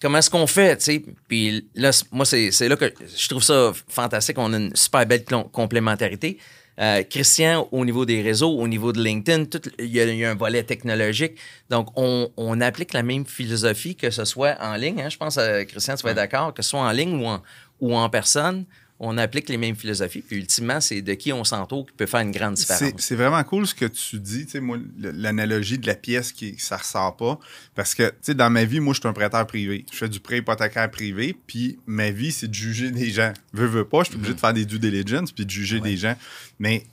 comment 0.00 0.18
est-ce 0.18 0.30
qu'on 0.30 0.46
fait, 0.46 0.76
tu 0.78 0.84
sais? 0.84 1.02
Puis 1.28 1.68
là, 1.74 1.90
moi, 2.10 2.24
c'est 2.24 2.68
là 2.68 2.76
que 2.76 2.92
je 3.16 3.28
trouve 3.28 3.42
ça 3.42 3.72
fantastique. 3.88 4.38
On 4.38 4.52
a 4.52 4.56
une 4.56 4.74
super 4.74 5.06
belle 5.06 5.24
complémentarité. 5.52 6.38
Euh, 6.80 7.02
Christian, 7.02 7.68
au 7.72 7.84
niveau 7.84 8.06
des 8.06 8.22
réseaux, 8.22 8.50
au 8.50 8.68
niveau 8.68 8.92
de 8.92 9.02
LinkedIn, 9.02 9.46
il 9.80 9.86
y, 9.88 10.24
a 10.24 10.30
un 10.30 10.36
volet 10.36 10.62
technologique. 10.62 11.32
Donc, 11.70 11.88
on, 11.96 12.60
applique 12.60 12.92
la 12.92 13.02
même 13.02 13.26
philosophie, 13.26 13.96
que 13.96 14.10
ce 14.10 14.24
soit 14.24 14.56
en 14.60 14.76
ligne. 14.76 15.02
Hein. 15.02 15.08
je 15.08 15.16
pense, 15.16 15.38
euh, 15.38 15.64
Christian, 15.64 15.96
tu 15.96 16.04
vas 16.04 16.10
être 16.10 16.16
d'accord, 16.16 16.54
que 16.54 16.62
ce 16.62 16.70
soit 16.70 16.80
en 16.80 16.92
ligne 16.92 17.20
ou 17.20 17.26
en, 17.26 17.42
ou 17.80 17.96
en 17.96 18.08
personne 18.08 18.64
on 19.00 19.16
applique 19.16 19.48
les 19.48 19.56
mêmes 19.56 19.76
philosophies. 19.76 20.22
Puis 20.22 20.36
ultimement, 20.36 20.80
c'est 20.80 21.02
de 21.02 21.14
qui 21.14 21.32
on 21.32 21.44
s'entoure 21.44 21.86
qui 21.86 21.92
peut 21.92 22.06
faire 22.06 22.20
une 22.20 22.32
grande 22.32 22.54
différence. 22.54 22.92
C'est 22.98 23.14
vraiment 23.14 23.42
cool 23.44 23.66
ce 23.66 23.74
que 23.74 23.84
tu 23.84 24.18
dis. 24.18 24.44
Tu 24.46 24.52
sais, 24.52 24.60
moi, 24.60 24.78
l'analogie 24.98 25.78
de 25.78 25.86
la 25.86 25.94
pièce 25.94 26.32
qui 26.32 26.56
ça 26.58 26.76
ressort 26.76 27.16
pas. 27.16 27.38
Parce 27.74 27.94
que, 27.94 28.08
tu 28.08 28.16
sais, 28.22 28.34
dans 28.34 28.50
ma 28.50 28.64
vie, 28.64 28.80
moi, 28.80 28.94
je 28.94 29.00
suis 29.00 29.08
un 29.08 29.12
prêteur 29.12 29.46
privé. 29.46 29.86
Je 29.92 29.96
fais 29.96 30.08
du 30.08 30.18
prêt 30.18 30.38
hypothécaire 30.38 30.90
privé. 30.90 31.36
Puis 31.46 31.78
ma 31.86 32.10
vie, 32.10 32.32
c'est 32.32 32.48
de 32.48 32.54
juger 32.54 32.90
des 32.90 33.10
gens. 33.10 33.32
Veux, 33.52 33.66
veux 33.66 33.84
pas, 33.84 34.02
je 34.02 34.08
suis 34.08 34.16
obligé 34.16 34.34
de 34.34 34.40
faire 34.40 34.52
des 34.52 34.64
due 34.64 34.80
diligence 34.80 35.30
puis 35.30 35.46
de 35.46 35.50
juger 35.50 35.80
des 35.80 35.96
gens. 35.96 36.16
Mais 36.58 36.84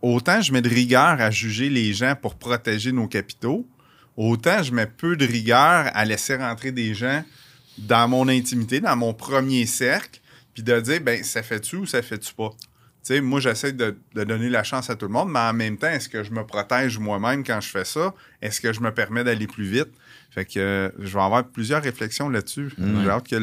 autant 0.00 0.40
je 0.40 0.52
mets 0.52 0.62
de 0.62 0.68
rigueur 0.68 1.20
à 1.20 1.30
juger 1.30 1.68
les 1.68 1.92
gens 1.92 2.14
pour 2.20 2.36
protéger 2.36 2.92
nos 2.92 3.06
capitaux, 3.06 3.66
autant 4.16 4.62
je 4.62 4.72
mets 4.72 4.86
peu 4.86 5.16
de 5.16 5.26
rigueur 5.26 5.90
à 5.92 6.04
laisser 6.06 6.36
rentrer 6.36 6.72
des 6.72 6.94
gens 6.94 7.22
dans 7.78 8.08
mon 8.08 8.28
intimité, 8.28 8.80
dans 8.80 8.96
mon 8.96 9.12
premier 9.12 9.66
cercle 9.66 10.19
puis 10.54 10.62
de 10.62 10.80
dire, 10.80 11.00
ben 11.00 11.22
ça 11.24 11.42
fait-tu 11.42 11.76
ou 11.76 11.86
ça 11.86 12.02
fait-tu 12.02 12.34
pas? 12.34 12.50
Tu 13.02 13.14
sais, 13.14 13.20
moi, 13.22 13.40
j'essaie 13.40 13.72
de, 13.72 13.96
donner 14.14 14.50
la 14.50 14.62
chance 14.62 14.90
à 14.90 14.94
tout 14.94 15.06
le 15.06 15.12
monde, 15.12 15.30
mais 15.30 15.38
en 15.38 15.54
même 15.54 15.78
temps, 15.78 15.88
est-ce 15.88 16.08
que 16.08 16.22
je 16.22 16.32
me 16.32 16.44
protège 16.44 16.98
moi-même 16.98 17.44
quand 17.44 17.60
je 17.60 17.68
fais 17.68 17.84
ça? 17.84 18.14
Est-ce 18.42 18.60
que 18.60 18.72
je 18.74 18.80
me 18.80 18.92
permets 18.92 19.24
d'aller 19.24 19.46
plus 19.46 19.64
vite? 19.64 19.88
Fait 20.30 20.44
que 20.44 20.60
euh, 20.60 20.90
je 20.98 21.14
vais 21.14 21.22
avoir 21.22 21.48
plusieurs 21.48 21.82
réflexions 21.82 22.28
là-dessus. 22.28 22.70
Mm. 22.76 23.02
J'ai 23.02 23.10
hâte 23.10 23.28
que 23.28 23.36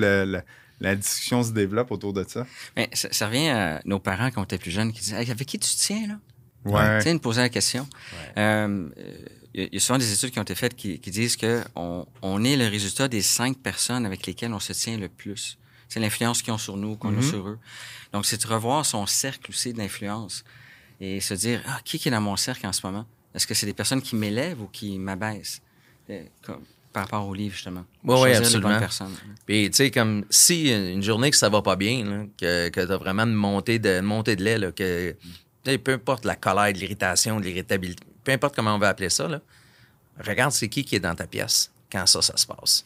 la 0.80 0.96
discussion 0.96 1.44
se 1.44 1.52
développe 1.52 1.92
autour 1.92 2.14
de 2.14 2.24
ça. 2.28 2.46
Mais 2.76 2.90
ça, 2.94 3.28
revient 3.28 3.50
à 3.50 3.82
nos 3.86 4.00
parents 4.00 4.30
quand 4.30 4.42
on 4.42 4.44
était 4.44 4.60
plus 4.60 4.72
jeunes 4.72 4.94
qui 4.94 5.02
disaient 5.02 5.18
Avec 5.18 5.48
qui 5.48 5.58
tu 5.58 5.76
te 5.76 5.80
tiens, 5.80 6.08
là? 6.08 6.20
Ouais. 6.66 6.98
Tu 7.00 7.06
sais, 7.06 7.14
nous 7.14 7.20
poser 7.20 7.42
la 7.42 7.50
question. 7.50 7.88
Euh, 8.38 8.90
il 9.54 9.74
y 9.74 9.78
a 9.78 9.80
souvent 9.80 9.98
des 9.98 10.14
études 10.14 10.32
qui 10.32 10.40
ont 10.40 10.44
été 10.44 10.54
faites 10.54 10.76
qui, 10.76 11.00
disent 11.00 11.36
qu'on 11.36 12.06
on 12.22 12.44
est 12.44 12.56
le 12.56 12.68
résultat 12.68 13.08
des 13.08 13.22
cinq 13.22 13.58
personnes 13.58 14.06
avec 14.06 14.28
lesquelles 14.28 14.54
on 14.54 14.60
se 14.60 14.74
tient 14.74 14.98
le 14.98 15.10
plus 15.10 15.58
c'est 15.89 16.00
l'influence 16.00 16.41
qu'ils 16.41 16.53
ont 16.53 16.58
sur 16.58 16.77
nous, 16.77 16.96
qu'on 16.96 17.10
a 17.10 17.22
mhm. 17.22 17.22
sur 17.22 17.48
eux. 17.48 17.60
Donc, 18.13 18.25
c'est 18.25 18.41
de 18.41 18.48
revoir 18.48 18.86
son 18.86 19.06
cercle 19.06 19.51
aussi 19.51 19.74
d'influence 19.74 20.44
et 21.00 21.20
se 21.20 21.34
dire, 21.34 21.62
ah, 21.67 21.79
qui 21.84 22.01
est 22.03 22.12
dans 22.12 22.22
mon 22.22 22.36
cercle 22.36 22.65
en 22.65 22.74
ce 22.74 22.86
moment? 22.86 23.06
Est-ce 23.34 23.46
que 23.46 23.53
c'est 23.53 23.65
des 23.65 23.74
personnes 23.74 24.01
qui 24.01 24.15
m'élèvent 24.15 24.62
ou 24.62 24.67
qui 24.67 24.98
m'abaissent? 24.98 25.62
Euh, 26.10 26.24
par 26.94 27.03
rapport 27.03 27.27
au 27.27 27.34
livre, 27.34 27.53
justement. 27.53 27.86
Oui, 28.03 28.15
oui, 28.22 28.34
absolument. 28.34 28.79
Puis, 29.46 29.70
tu 29.70 29.75
sais, 29.75 29.91
comme 29.91 30.25
si 30.29 30.72
une 30.72 31.03
journée 31.03 31.29
que 31.29 31.38
ça 31.38 31.50
va 31.50 31.62
pas 31.62 31.75
bien, 31.75 32.27
que, 32.39 32.70
que 32.70 32.86
tu 32.86 32.91
as 32.91 32.98
vraiment 32.98 33.24
une 33.24 33.34
montée 33.34 33.77
de, 33.77 34.00
montée 34.00 34.36
de 34.36 34.44
lait, 34.44 34.58
là, 34.58 34.72
que 34.72 35.15
peu 35.75 35.94
importe 35.94 36.25
la 36.25 36.36
colère, 36.36 36.72
de 36.74 36.79
l'irritation, 36.79 37.39
de 37.39 37.46
l'irritabilité, 37.46 38.03
peu 38.24 38.32
importe 38.32 38.56
comment 38.56 38.75
on 38.75 38.79
va 38.79 38.89
appeler 38.89 39.10
ça, 39.10 39.27
là, 39.27 39.41
regarde 40.25 40.51
c'est 40.51 40.70
qui 40.70 40.84
qui 40.84 40.96
est 40.96 41.00
dans 41.00 41.13
ta 41.13 41.27
pièce 41.27 41.72
quand 41.91 42.06
ça, 42.06 42.22
ça 42.22 42.38
se 42.38 42.48
passe. 42.48 42.86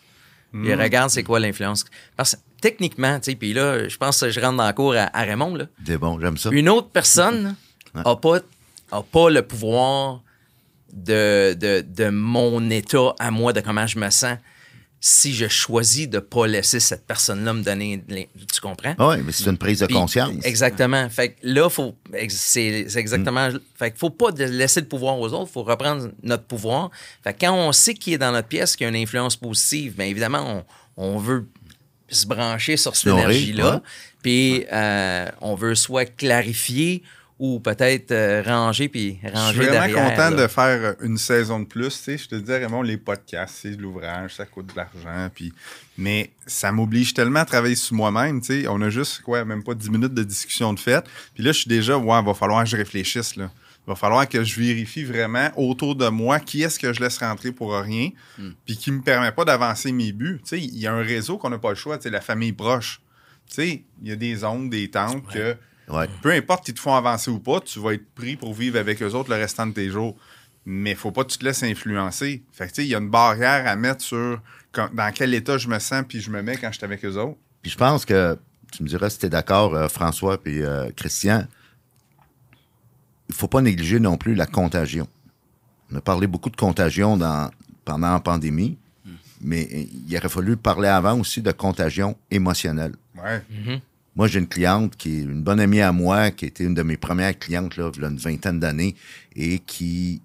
Hmm. 0.53 0.72
regarde 0.79 1.10
c'est 1.10 1.24
quoi 1.24 1.39
l'influence. 1.39 1.86
Parce 2.17 2.36
que 2.36 2.41
techniquement, 2.62 3.20
tu 3.20 3.31
sais, 3.31 3.36
puis 3.36 3.53
là, 3.53 3.88
je 3.88 3.98
pense 3.98 4.20
que 4.20 4.29
je 4.29 4.39
rentre 4.39 4.58
dans 4.58 4.65
la 4.65 4.74
cour 4.74 4.96
à, 4.96 5.22
Raymond. 5.22 5.55
Là. 5.55 5.65
C'est 5.86 5.98
bon, 5.98 6.20
j'aime 6.20 6.38
ça. 6.38 6.50
Une 6.51 6.70
autre 6.70 6.89
personne 6.89 7.55
n'a 7.96 8.15
pas, 8.15 8.39
a 8.91 9.01
pas 9.01 9.29
le 9.29 9.41
pouvoir 9.41 10.22
de, 10.93 11.53
de, 11.53 11.86
de, 11.88 12.10
mon 12.10 12.70
état 12.70 13.15
à 13.20 13.31
moi, 13.31 13.53
de 13.53 13.62
comment 13.62 13.88
je 13.88 13.98
me 13.98 14.10
sens, 14.10 14.38
si 15.03 15.34
je 15.34 15.48
choisis 15.48 16.08
de 16.08 16.17
ne 16.17 16.22
pas 16.22 16.46
laisser 16.46 16.79
cette 16.79 17.08
personne-là 17.08 17.53
me 17.53 17.63
donner. 17.63 18.03
Tu 18.08 18.62
comprends? 18.62 18.93
Oui, 19.00 19.15
mais 19.25 19.31
c'est 19.31 19.50
une 19.50 19.58
prise 19.58 19.79
de 19.79 19.88
conscience. 19.88 20.36
Exactement. 20.43 21.10
Fait 21.10 21.29
que 21.29 21.39
là, 21.41 21.70
faut, 21.70 21.96
c'est, 22.29 22.86
exactement. 22.96 23.50
Mm. 23.50 23.60
Fait 23.75 23.89
qu'il 23.89 24.00
faut 24.00 24.12
pas 24.12 24.29
laisser 24.29 24.79
le 24.79 24.88
pouvoir 24.88 25.20
aux 25.20 25.34
autres, 25.34 25.50
il 25.50 25.53
faut 25.53 25.63
reprendre 25.63 26.12
notre 26.22 26.43
pouvoir. 26.43 26.91
Fait 27.24 27.34
que 27.34 27.39
quand 27.39 27.55
on 27.55 27.72
sait 27.72 27.96
qui 27.96 28.13
est 28.13 28.20
dans 28.20 28.31
notre 28.31 28.48
pièce, 28.48 28.75
qui 28.75 28.86
a 28.86 28.89
une 28.89 28.96
influence 28.96 29.36
positive, 29.36 29.96
bien 29.96 30.05
évidemment, 30.05 30.63
on, 30.96 31.15
on 31.15 31.17
veut 31.17 31.48
se 32.08 32.27
brancher 32.27 32.77
sur 32.77 32.96
cette 32.96 33.12
énergie-là. 33.12 33.81
Puis 34.22 34.65
euh, 34.72 35.27
on 35.41 35.55
veut 35.55 35.74
soit 35.74 36.05
clarifier 36.05 37.01
ou 37.42 37.60
peut-être 37.60 38.12
euh, 38.12 38.44
ranger 38.46 38.88
puis 38.88 39.18
ranger 39.24 39.62
derrière. 39.62 39.82
Je 39.82 39.90
suis 39.90 39.94
vraiment 39.94 40.10
content 40.10 40.32
de 40.32 40.46
faire 40.46 40.96
une 41.02 41.18
saison 41.18 41.60
de 41.60 41.66
plus. 41.66 41.90
Tu 41.98 42.04
sais, 42.04 42.18
je 42.20 42.30
te 42.30 42.36
dis, 42.36 42.52
Raymond, 42.52 42.84
les 42.84 42.98
podcasts, 42.98 43.56
c'est 43.64 43.76
de 43.76 43.82
l'ouvrage, 43.82 44.36
ça 44.36 44.46
coûte 44.46 44.68
de 44.68 44.78
l'argent. 44.78 45.28
Puis... 45.34 45.52
Mais 45.98 46.30
ça 46.46 46.72
m'oblige 46.72 47.16
tellement 47.16 47.40
à 47.40 47.46
travailler 47.46 47.74
sur 47.74 47.96
moi-même. 47.96 48.42
Tu 48.42 48.62
sais, 48.62 48.68
on 48.68 48.80
a 48.82 48.92
juste, 48.92 49.24
quoi, 49.24 49.44
même 49.44 49.64
pas 49.64 49.74
10 49.74 49.90
minutes 49.90 50.14
de 50.14 50.22
discussion 50.22 50.72
de 50.72 50.80
fête. 50.80 51.06
Puis 51.34 51.44
là, 51.44 51.52
je 51.52 51.58
suis 51.58 51.68
déjà, 51.68 51.98
ouais, 51.98 52.20
il 52.20 52.26
va 52.26 52.36
falloir 52.36 52.64
que 52.64 52.70
je 52.70 52.78
réfléchisse. 52.78 53.36
Là. 53.36 53.50
Il 53.88 53.90
va 53.90 53.96
falloir 53.96 54.30
que 54.30 54.44
je 54.44 54.60
vérifie 54.62 55.04
vraiment 55.04 55.50
autour 55.58 55.96
de 55.96 56.10
moi 56.10 56.40
qui 56.40 56.62
est-ce 56.62 56.78
que 56.78 56.94
je 56.94 57.00
laisse 57.00 57.18
rentrer 57.18 57.52
pour 57.52 57.74
rien, 57.74 58.10
hmm. 58.38 58.52
puis 58.68 58.78
qui 58.78 58.92
me 58.92 59.02
permet 59.02 59.32
pas 59.32 59.46
d'avancer 59.46 59.92
mes 59.92 60.12
buts. 60.12 60.40
Tu 60.44 60.50
sais, 60.50 60.60
il 60.60 60.78
y 60.78 60.86
a 60.86 60.94
un 60.94 61.02
réseau 61.02 61.40
qu'on 61.40 61.50
n'a 61.50 61.58
pas 61.58 61.70
le 61.70 61.76
choix, 61.76 61.98
tu 61.98 62.04
sais, 62.04 62.10
la 62.12 62.22
famille 62.22 62.54
proche. 62.54 63.02
Tu 63.48 63.56
sais, 63.56 63.84
il 64.04 64.10
y 64.10 64.12
a 64.12 64.16
des 64.16 64.44
oncles, 64.44 64.70
des 64.70 64.92
tantes 64.92 65.26
que 65.34 65.58
peu 66.22 66.32
importe 66.32 66.66
qu'ils 66.66 66.74
te 66.74 66.80
font 66.80 66.96
avancer 66.96 67.32
ou 67.32 67.40
pas, 67.40 67.60
tu 67.60 67.80
vas 67.80 67.94
être 67.94 68.14
pris 68.14 68.36
pour 68.36 68.54
vivre 68.54 68.80
avec 68.80 69.02
eux 69.02 69.14
autres 69.14 69.30
le 69.30 69.36
restant 69.36 69.68
de 69.68 69.74
tes 69.74 69.90
jours. 69.90 70.16
Mais 70.66 70.96
faut 70.96 71.12
pas 71.12 71.24
que 71.24 71.32
tu 71.32 71.38
te 71.38 71.46
laisses 71.46 71.64
influencer. 71.64 72.44
Fait 72.52 72.66
que, 72.66 72.70
tu 72.70 72.76
sais, 72.76 72.86
il 72.86 72.90
y 72.90 72.96
a 72.96 73.00
une 73.00 73.10
barrière 73.10 73.68
à 73.68 73.76
mettre 73.76 74.02
sur 74.02 74.40
dans 74.74 75.12
quel 75.14 75.34
état 75.34 75.58
je 75.58 75.68
me 75.68 75.80
sens 75.80 76.06
puis 76.08 76.22
je 76.22 76.30
me 76.30 76.42
mets 76.42 76.56
quand 76.56 76.72
je 76.72 76.78
suis 76.78 76.86
avec 76.86 77.04
eux 77.04 77.18
autres. 77.18 77.38
Puis 77.62 77.72
je 77.72 77.78
pense 77.78 78.06
que, 78.06 78.38
tu 78.72 78.84
me 78.84 78.88
diras 78.88 79.10
si 79.10 79.20
tu 79.20 79.26
es 79.26 79.30
d'accord, 79.30 79.76
euh, 79.76 79.88
François 79.88 80.42
puis 80.42 80.62
euh, 80.62 80.90
Christian, 80.96 81.46
il 83.30 83.36
faut 83.36 83.48
pas 83.48 83.62
négliger 83.62 84.00
non 84.00 84.18
plus 84.18 84.36
la 84.36 84.46
contagion. 84.46 85.08
On 85.92 85.98
a 85.98 86.02
parlé 86.02 86.28
beaucoup 86.28 86.50
de 86.50 86.56
contagion 86.56 87.18
dans, 87.18 87.52
pendant 87.84 88.14
la 88.14 88.20
pandémie, 88.20 88.78
hmm. 89.06 89.12
mais 89.42 89.68
il 90.08 90.18
aurait 90.18 90.30
fallu 90.30 90.56
parler 90.58 90.88
avant 90.88 91.20
aussi 91.20 91.42
de 91.42 91.52
contagion 91.52 92.18
émotionnelle. 92.30 92.94
Ouais. 93.16 93.42
Mm-hmm. 93.52 93.82
Moi, 94.15 94.27
j'ai 94.27 94.39
une 94.39 94.48
cliente 94.48 94.96
qui 94.98 95.20
est 95.20 95.24
une 95.24 95.41
bonne 95.41 95.60
amie 95.60 95.80
à 95.80 95.91
moi, 95.91 96.32
qui 96.32 96.46
était 96.46 96.65
une 96.65 96.74
de 96.74 96.84
mes 96.84 96.98
premières 96.98 97.38
clientes, 97.38 97.77
là, 97.77 97.89
il 97.96 98.01
y 98.01 98.06
a 98.06 98.10
une 98.10 98.18
vingtaine 98.18 98.60
d'années, 98.60 98.96
et 99.36 99.60
qui, 99.60 100.22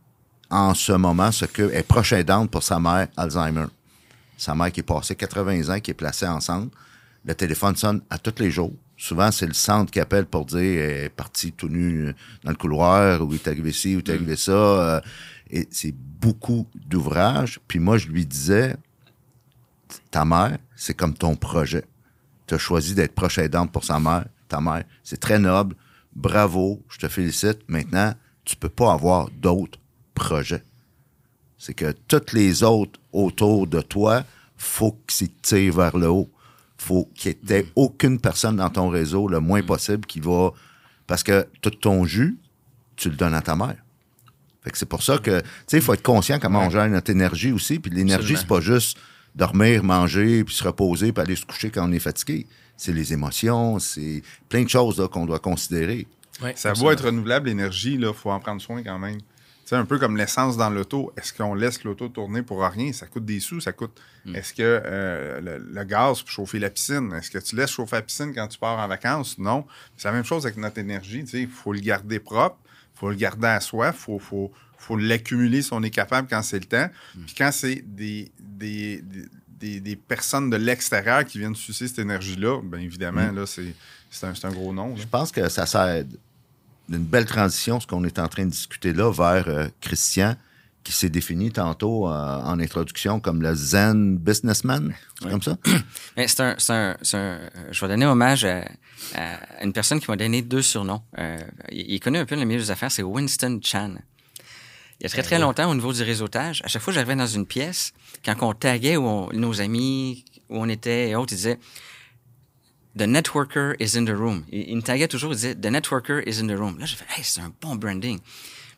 en 0.51 0.75
ce 0.75 0.93
moment, 0.93 1.31
que 1.53 1.73
est 1.73 1.87
proche 1.87 2.13
aidante 2.13 2.51
pour 2.51 2.65
sa 2.65 2.81
mère 2.81 3.07
Alzheimer. 3.17 3.67
Sa 4.37 4.55
mère 4.55 4.73
qui 4.73 4.81
est 4.81 4.83
passée 4.83 5.15
80 5.15 5.75
ans, 5.75 5.81
qui 5.81 5.93
est 5.93 5.95
placée 5.95 6.27
ensemble. 6.27 6.71
Le 7.25 7.35
téléphone 7.35 7.77
sonne 7.77 8.03
à 8.11 8.19
tous 8.19 8.43
les 8.43 8.51
jours. 8.51 8.73
Souvent, 8.97 9.31
c'est 9.31 9.47
le 9.47 9.55
centre 9.55 9.91
qui 9.91 10.01
appelle 10.01 10.27
pour 10.27 10.47
dire 10.47 10.59
elle 10.59 11.05
est 11.05 11.09
partie 11.09 11.53
tout 11.53 11.69
nu 11.69 12.13
dans 12.43 12.51
le 12.51 12.57
couloir, 12.57 13.23
ou 13.23 13.33
il 13.33 13.37
est 13.37 13.49
arrivé 13.49 13.73
ci, 13.73 13.95
ou 13.95 14.01
il 14.01 14.11
est 14.11 14.15
arrivé 14.15 14.37
ça. 14.37 14.53
Euh, 14.53 15.01
et 15.51 15.69
c'est 15.71 15.95
beaucoup 15.95 16.67
d'ouvrages. 16.75 17.61
Puis 17.69 17.79
moi, 17.79 17.99
je 17.99 18.09
lui 18.09 18.27
disais, 18.27 18.75
ta 20.11 20.25
mère, 20.25 20.59
c'est 20.75 20.95
comme 20.95 21.15
ton 21.15 21.37
projet 21.37 21.85
tu 22.47 22.55
as 22.55 22.59
choisi 22.59 22.95
d'être 22.95 23.15
proche 23.15 23.39
aidante 23.39 23.73
pour 23.73 23.85
sa 23.85 23.99
mère, 23.99 24.27
ta 24.49 24.61
mère. 24.61 24.85
C'est 25.03 25.21
très 25.21 25.39
noble. 25.39 25.75
Bravo, 26.15 26.83
je 26.89 26.99
te 26.99 27.09
félicite. 27.09 27.59
Maintenant, 27.69 28.15
tu 28.45 28.57
peux 28.57 28.69
pas 28.69 28.93
avoir 28.93 29.29
d'autres 29.31 29.79
projets. 30.15 30.63
C'est 31.59 31.75
que 31.75 31.93
toutes 32.09 32.33
les 32.33 32.63
autres 32.63 33.01
autour 33.13 33.67
de 33.67 33.81
toi, 33.81 34.25
faut 34.57 34.99
qu'ils 35.07 35.33
tirent 35.33 35.75
vers 35.75 35.97
le 35.97 36.09
haut. 36.09 36.31
Faut 36.79 37.11
qu'il 37.15 37.37
n'y 37.49 37.53
ait 37.53 37.63
mm. 37.63 37.71
aucune 37.75 38.21
personne 38.21 38.57
dans 38.57 38.71
ton 38.71 38.89
réseau, 38.89 39.29
le 39.29 39.41
moins 39.41 39.63
mm. 39.63 39.67
possible, 39.67 40.07
qui 40.07 40.21
va... 40.21 40.53
Parce 41.07 41.23
que 41.23 41.47
tout 41.63 41.71
ton 41.71 42.05
jus, 42.05 42.39
tu 42.97 43.11
le 43.11 43.17
donnes 43.17 43.35
à 43.35 43.43
ta 43.43 43.57
mère. 43.57 43.77
Fait 44.63 44.71
que 44.71 44.79
c'est 44.79 44.87
pour 44.87 45.03
ça 45.03 45.19
que, 45.19 45.41
tu 45.41 45.47
sais, 45.69 45.77
il 45.79 45.83
faut 45.83 45.95
être 45.95 46.03
conscient 46.03 46.39
comment 46.41 46.67
on 46.67 46.71
gère 46.71 46.89
notre 46.89 47.11
énergie 47.11 47.53
aussi. 47.53 47.79
Puis 47.79 47.91
l'énergie, 47.91 48.37
c'est 48.37 48.49
pas 48.49 48.61
juste 48.61 48.99
dormir, 49.37 49.85
manger, 49.85 50.43
puis 50.43 50.55
se 50.55 50.65
reposer, 50.65 51.13
puis 51.13 51.23
aller 51.23 51.37
se 51.37 51.47
coucher 51.47 51.71
quand 51.71 51.89
on 51.89 51.93
est 51.93 52.01
fatigué. 52.01 52.47
C'est 52.77 52.93
les 52.93 53.13
émotions, 53.13 53.79
c'est 53.79 54.23
plein 54.49 54.65
de 54.65 54.69
choses 54.69 55.07
qu'on 55.13 55.27
doit 55.27 55.39
considérer. 55.39 56.07
ça 56.55 56.73
doit 56.73 56.95
être 56.95 57.05
renouvelable, 57.05 57.49
l'énergie, 57.49 57.95
il 57.95 58.13
faut 58.13 58.31
en 58.31 58.41
prendre 58.41 58.61
soin 58.61 58.83
quand 58.83 58.99
même. 58.99 59.19
C'est 59.67 59.75
un 59.75 59.85
peu 59.85 59.99
comme 59.99 60.17
l'essence 60.17 60.57
dans 60.57 60.71
l'auto. 60.71 61.13
Est-ce 61.17 61.35
qu'on 61.35 61.53
laisse 61.53 61.83
l'auto 61.83 62.09
tourner 62.09 62.43
pour 62.43 62.63
rien? 62.63 62.93
Ça 62.93 63.07
coûte 63.07 63.25
des 63.25 63.41
sous, 63.41 63.61
ça 63.61 63.73
coûte. 63.73 64.01
Mm. 64.25 64.37
Est-ce 64.37 64.55
que 64.55 64.63
euh, 64.63 65.59
le, 65.59 65.85
gaz 65.85 66.23
pour 66.23 66.31
chauffer 66.31 66.61
la 66.61 66.71
piscine, 66.71 67.13
est-ce 67.13 67.33
que 67.33 67.39
tu 67.39 67.57
laisses 67.57 67.73
chauffer 67.73 67.97
la 67.97 68.03
piscine 68.03 68.33
quand 68.33 68.47
tu 68.47 68.61
pars 68.61 68.79
en 68.79 68.87
vacances? 68.87 69.39
Non. 69.39 69.67
C'est 69.97 70.07
la 70.07 70.15
même 70.15 70.25
chose 70.25 70.47
avec 70.47 70.57
notre 70.57 70.79
énergie. 70.79 71.25
Il 71.33 71.49
faut 71.49 71.73
le 71.73 71.81
garder 71.81 72.21
propre, 72.21 72.59
il 72.95 72.99
faut 73.01 73.11
le 73.11 73.17
garder 73.17 73.49
à 73.49 73.59
soi, 73.59 73.89
il 73.89 73.99
faut, 73.99 74.21
faut, 74.21 74.53
faut 74.87 74.97
l'accumuler 74.97 75.63
si 75.63 75.73
on 75.73 75.83
est 75.83 75.91
capable 75.91 76.29
quand 76.29 76.43
c'est 76.43 76.59
le 76.59 76.65
temps. 76.65 76.89
Mm. 77.15 77.21
Puis 77.27 77.35
quand 77.37 77.51
c'est 77.53 77.83
des, 77.85 78.31
des, 78.39 79.03
des, 79.59 79.97
personnes 79.97 80.49
de 80.49 80.57
l'extérieur 80.57 81.25
qui 81.25 81.39
viennent 81.39 81.55
sucer 81.55 81.89
cette 81.89 81.99
énergie-là, 81.99 82.61
bien 82.63 82.81
évidemment, 82.81 83.33
mm. 83.33 83.37
là, 83.37 83.47
c'est, 83.47 83.75
un, 84.23 84.33
un, 84.49 84.53
gros 84.53 84.73
nom. 84.73 84.97
Je 84.97 85.07
pense 85.07 85.33
que 85.33 85.49
ça 85.49 85.67
sert 85.67 86.05
d'une 86.89 87.05
belle 87.05 87.25
transition, 87.25 87.81
ce 87.81 87.87
qu'on 87.87 88.05
est 88.05 88.19
en 88.19 88.29
train 88.29 88.45
de 88.45 88.51
discuter 88.51 88.93
là, 88.93 89.11
vers 89.11 89.49
euh, 89.49 89.67
Christian, 89.81 90.37
qui 90.85 90.93
s'est 90.93 91.09
défini 91.09 91.51
tantôt 91.51 92.07
euh, 92.07 92.11
en 92.13 92.61
introduction 92.61 93.19
comme 93.19 93.43
le 93.43 93.55
zen 93.57 94.19
businessman. 94.19 94.95
C'est 95.21 95.31
comme 95.31 95.43
ça? 95.43 95.59
Mais 96.17 96.29
c'est 96.29 96.43
un, 96.43 96.97
je 97.01 97.81
vais 97.81 97.89
donner 97.89 98.07
hommage 98.07 98.45
à, 98.45 98.63
une 99.63 99.73
personne 99.73 99.99
qui 99.99 100.09
m'a 100.09 100.17
donné 100.17 100.43
deux 100.43 100.63
surnoms. 100.63 101.03
Euh, 101.19 101.39
il, 101.73 101.95
est 101.95 101.99
connu 101.99 102.19
un 102.19 102.25
peu 102.25 102.37
le 102.37 102.45
milieu 102.45 102.61
des 102.61 102.71
affaires, 102.71 102.93
c'est 102.93 103.03
Winston 103.03 103.59
Chan. 103.63 103.95
Il 105.01 105.05
y 105.05 105.07
a 105.07 105.09
très, 105.11 105.23
très 105.23 105.39
longtemps, 105.39 105.71
au 105.71 105.75
niveau 105.75 105.93
du 105.93 106.03
réseautage, 106.03 106.63
à 106.65 106.69
chaque 106.69 106.81
fois 106.81 106.93
que 106.93 106.95
j'arrivais 106.95 107.17
dans 107.17 107.27
une 107.27 107.47
pièce, 107.47 107.93
quand 108.25 108.35
on 108.41 108.55
taguait 108.55 108.97
où 108.97 109.31
nos 109.33 109.61
amis, 109.61 110.25
où 110.49 110.59
on 110.59 110.69
était 110.69 111.11
et 111.11 111.17
autres, 111.17 111.33
ils 111.33 111.37
disaient 111.37 111.59
The 112.97 113.03
networker 113.03 113.75
is 113.79 113.99
in 113.99 114.07
the 114.07 114.17
room. 114.17 114.45
Il, 114.51 114.75
me 114.75 114.81
taguait 114.81 115.07
toujours, 115.07 115.33
il 115.33 115.37
disait 115.37 115.55
The 115.55 115.67
networker 115.67 116.23
is 116.27 116.41
in 116.41 116.47
the 116.47 116.59
room. 116.59 116.79
Là, 116.79 116.87
j'ai 116.87 116.97
fait 116.97 117.05
Hey, 117.15 117.23
c'est 117.25 117.43
un 117.43 117.53
bon 117.61 117.77
branding. 117.77 118.21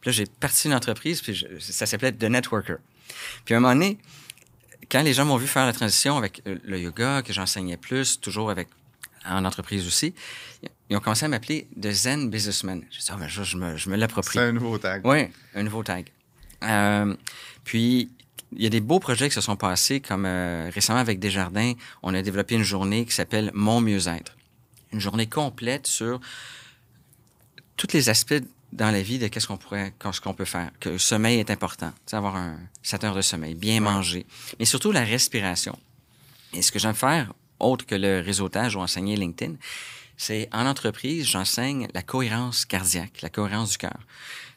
Puis 0.00 0.10
là, 0.10 0.12
j'ai 0.12 0.26
parti 0.26 0.66
une 0.66 0.75
entreprise, 0.75 1.22
puis 1.22 1.44
ça 1.60 1.87
s'appelait 1.87 2.12
The 2.12 2.25
Networker. 2.25 2.76
Puis 3.44 3.54
à 3.54 3.58
un 3.58 3.60
moment 3.60 3.75
donné, 3.75 3.98
quand 4.90 5.02
les 5.02 5.12
gens 5.12 5.25
m'ont 5.25 5.37
vu 5.37 5.46
faire 5.46 5.66
la 5.66 5.72
transition 5.72 6.16
avec 6.16 6.42
le 6.44 6.78
yoga, 6.80 7.22
que 7.22 7.32
j'enseignais 7.32 7.76
plus, 7.76 8.20
toujours 8.20 8.50
avec 8.50 8.68
en 9.28 9.44
entreprise 9.44 9.87
aussi, 9.87 10.14
ils 10.90 10.97
ont 10.97 11.00
commencé 11.00 11.25
à 11.25 11.28
m'appeler 11.28 11.68
The 11.80 11.90
Zen 11.90 12.30
Businessman. 12.30 12.80
Dit, 12.80 12.99
oh, 13.12 13.16
ben, 13.18 13.28
je, 13.28 13.56
me, 13.56 13.76
je 13.76 13.90
me 13.90 13.97
l'approprie. 13.97 14.38
C'est 14.38 14.44
un 14.44 14.52
nouveau 14.52 14.78
tag. 14.78 15.02
Oui, 15.04 15.28
un 15.54 15.62
nouveau 15.62 15.82
tag. 15.82 16.06
Euh, 16.62 17.14
puis, 17.64 18.11
il 18.52 18.62
y 18.62 18.66
a 18.66 18.70
des 18.70 18.80
beaux 18.80 18.99
projets 18.99 19.28
qui 19.28 19.35
se 19.35 19.40
sont 19.40 19.56
passés, 19.56 20.00
comme 20.00 20.25
euh, 20.25 20.70
récemment 20.73 21.00
avec 21.00 21.18
Desjardins, 21.18 21.75
on 22.02 22.14
a 22.14 22.23
développé 22.23 22.54
une 22.54 22.62
journée 22.62 23.04
qui 23.04 23.14
s'appelle 23.14 23.50
Mon 23.54 23.80
mieux-être. 23.80 24.37
Une 24.92 25.00
journée 25.00 25.26
complète 25.26 25.87
sur 25.87 26.20
tous 27.76 27.92
les 27.92 28.08
aspects 28.08 28.42
dans 28.73 28.90
la 28.90 29.02
vie 29.02 29.18
de 29.18 29.28
qu'est-ce 29.28 29.47
qu'on 29.47 29.56
pourrait, 29.56 29.92
ce 30.12 30.20
qu'on 30.20 30.35
peut 30.35 30.44
faire. 30.44 30.70
Que 30.80 30.90
le 30.90 30.99
sommeil 30.99 31.38
est 31.38 31.50
important, 31.50 31.92
avoir 32.12 32.37
un 32.37 32.58
7 32.82 33.04
heures 33.04 33.14
de 33.14 33.23
sommeil, 33.23 33.54
bien 33.54 33.80
manger, 33.80 34.26
mais 34.58 34.64
surtout 34.64 34.92
la 34.92 35.04
respiration. 35.04 35.78
Et 36.54 36.62
ce 36.62 36.73
que 36.73 36.78
j'aime 36.78 36.94
faire, 36.94 37.32
autre 37.60 37.86
que 37.86 37.94
le 37.94 38.20
réseautage 38.20 38.76
ou 38.76 38.80
enseigner 38.80 39.16
LinkedIn, 39.16 39.54
c'est 40.16 40.48
en 40.52 40.66
entreprise, 40.66 41.26
j'enseigne 41.26 41.88
la 41.94 42.02
cohérence 42.02 42.64
cardiaque, 42.64 43.22
la 43.22 43.30
cohérence 43.30 43.70
du 43.70 43.78
cœur. 43.78 43.98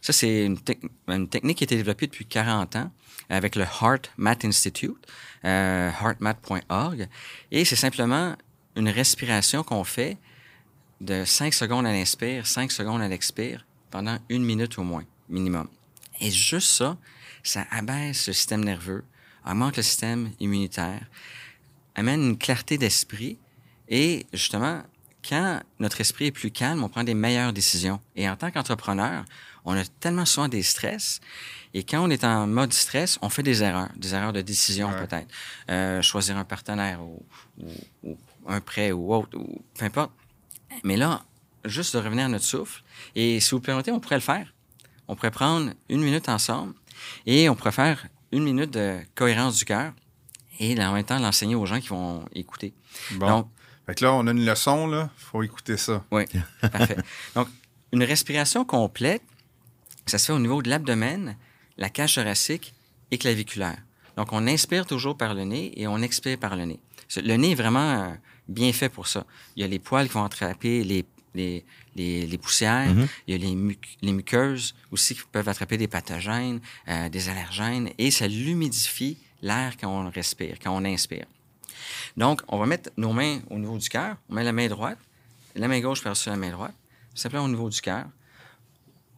Ça, 0.02 0.12
c'est 0.12 0.46
une, 0.46 0.58
technique 1.30 1.60
qui 1.60 1.64
a 1.64 1.66
été 1.66 1.76
développée 1.76 2.08
depuis 2.08 2.26
40 2.26 2.76
ans 2.78 2.92
avec 3.30 3.56
le 3.56 3.64
Heart 3.64 4.12
Math 4.18 4.44
Institute, 4.44 4.98
euh, 5.46 5.92
heartmath.org. 5.92 7.08
Et 7.52 7.64
c'est 7.64 7.76
simplement 7.76 8.36
une 8.76 8.90
respiration 8.90 9.64
qu'on 9.64 9.84
fait 9.84 10.18
de 11.00 11.24
5 11.24 11.54
secondes 11.54 11.86
à 11.86 11.92
l'inspire, 11.92 12.48
5 12.48 12.72
secondes 12.72 13.02
à 13.02 13.08
l'expire, 13.08 13.66
pendant 13.92 14.18
une 14.30 14.44
minute 14.44 14.78
au 14.80 14.84
moins, 14.84 15.04
minimum. 15.30 15.68
Et 16.20 16.32
juste 16.32 16.70
ça, 16.70 16.98
ça 17.44 17.66
abaisse 17.70 18.28
le 18.28 18.34
système 18.34 18.64
nerveux, 18.64 19.04
augmente 19.46 19.78
le 19.78 19.84
système 19.84 20.32
immunitaire, 20.40 21.02
amène 22.02 22.22
une 22.22 22.38
clarté 22.38 22.78
d'esprit 22.78 23.38
et 23.88 24.26
justement, 24.34 24.82
quand 25.28 25.62
notre 25.80 26.02
esprit 26.02 26.26
est 26.26 26.32
plus 26.32 26.52
calme, 26.52 26.84
on 26.84 26.90
prend 26.90 27.04
des 27.04 27.14
meilleures 27.14 27.54
décisions. 27.54 28.00
Et 28.16 28.28
en 28.30 28.36
tant 28.36 28.50
qu'entrepreneur, 28.50 29.24
on 29.66 29.76
a 29.76 29.84
tellement 30.00 30.26
souvent 30.26 30.48
des 30.48 30.64
stress. 30.64 31.20
Et 31.74 31.84
quand 31.84 32.04
on 32.04 32.10
est 32.10 32.24
en 32.24 32.48
mode 32.48 32.74
stress, 32.74 33.20
on 33.22 33.30
fait 33.30 33.44
des 33.44 33.62
erreurs, 33.62 33.90
des 33.96 34.16
erreurs 34.16 34.34
de 34.34 34.42
décision 34.42 34.90
peut-être. 34.92 35.28
Euh, 35.70 36.02
choisir 36.02 36.38
un 36.38 36.44
partenaire 36.44 37.02
ou, 37.04 37.24
un 38.48 38.62
prêt 38.62 38.92
ou 38.92 39.14
autre, 39.14 39.38
ou 39.38 39.62
peu 39.78 39.86
importe. 39.86 40.12
Mais 40.84 40.98
là, 40.98 41.24
juste 41.66 41.96
de 41.96 42.02
revenir 42.02 42.26
à 42.26 42.30
notre 42.30 42.46
souffle, 42.46 42.82
et 43.16 43.40
si 43.40 43.52
vous 43.52 43.62
permettez, 43.62 43.92
on 43.92 44.00
pourrait 44.00 44.16
le 44.16 44.22
faire. 44.22 44.54
On 45.08 45.16
pourrait 45.16 45.32
prendre 45.32 45.72
une 45.90 46.02
minute 46.02 46.30
ensemble 46.30 46.74
et 47.26 47.50
on 47.50 47.56
pourrait 47.56 47.74
faire 47.74 48.08
une 48.32 48.44
minute 48.44 48.72
de 48.72 49.00
cohérence 49.16 49.58
du 49.58 49.66
cœur 49.66 49.92
et 50.62 50.80
en 50.84 50.94
même 50.94 51.04
temps 51.04 51.20
l'enseigner 51.20 51.56
aux 51.56 51.66
gens 51.66 51.80
qui 51.80 51.88
vont 51.88 52.24
écouter. 52.34 52.74
Bon. 53.14 53.28
Donc, 53.28 53.48
fait 53.88 53.96
que 53.96 54.06
là, 54.06 54.14
on 54.14 54.28
a 54.28 54.32
une 54.32 54.46
leçon, 54.46 54.88
là. 54.88 55.10
faut 55.18 55.42
écouter 55.42 55.76
ça. 55.76 56.06
Oui, 56.12 56.24
parfait. 56.62 56.98
Donc, 57.36 57.48
une 57.92 58.04
respiration 58.04 58.64
complète, 58.64 59.24
ça 60.06 60.18
se 60.18 60.28
fait 60.28 60.34
au 60.34 60.40
niveau 60.40 60.62
de 60.62 60.70
l'abdomen, 60.70 61.36
la 61.78 61.90
cage 61.90 62.16
thoracique 62.16 62.74
et 63.10 63.18
claviculaire. 63.18 63.80
Donc, 64.18 64.34
on 64.34 64.46
inspire 64.48 64.86
toujours 64.86 65.18
par 65.18 65.34
le 65.34 65.44
nez 65.44 65.74
et 65.76 65.88
on 65.88 65.98
expire 65.98 66.38
par 66.38 66.56
le 66.56 66.66
nez. 66.66 66.80
Le 67.18 67.36
nez 67.36 67.52
est 67.52 67.56
vraiment 67.56 67.80
euh, 67.80 68.14
bien 68.48 68.72
fait 68.72 68.90
pour 68.90 69.08
ça. 69.08 69.26
Il 69.56 69.62
y 69.62 69.66
a 69.66 69.68
les 69.68 69.80
poils 69.80 70.08
qui 70.08 70.14
vont 70.14 70.24
attraper 70.24 70.84
les, 70.84 71.06
les, 71.34 71.66
les, 71.96 72.38
poussières, 72.38 72.94
mm-hmm. 72.94 73.08
il 73.28 73.32
y 73.32 73.36
a 73.36 73.50
les, 73.50 73.78
les, 74.02 74.14
muqueuses 74.14 74.76
aussi 74.92 75.16
qui 75.16 75.22
peuvent 75.32 75.50
attraper 75.50 75.78
des 75.78 75.88
pathogènes, 75.88 76.60
euh, 76.88 77.10
des 77.10 77.30
allergènes, 77.30 77.90
et 77.98 78.12
ça 78.12 78.28
l'humidifie 78.28 79.18
l'air 79.42 79.76
quand 79.80 79.90
on 79.90 80.10
respire, 80.10 80.58
quand 80.62 80.76
on 80.76 80.86
inspire. 80.86 81.26
Donc, 82.18 82.42
on 82.48 82.58
va 82.58 82.66
mettre 82.66 82.90
nos 82.98 83.14
mains 83.14 83.40
au 83.50 83.58
niveau 83.58 83.78
du 83.78 83.90
cœur. 83.90 84.18
On 84.30 84.36
met 84.36 84.44
la 84.44 84.52
main 84.52 84.68
droite, 84.68 84.98
la 85.56 85.68
main 85.68 85.80
gauche 85.80 86.04
par-dessus 86.04 86.30
la 86.30 86.38
main 86.38 86.52
droite, 86.52 86.76
simplement 87.14 87.46
au 87.46 87.50
niveau 87.50 87.70
du 87.70 87.82
cœur. 87.82 88.06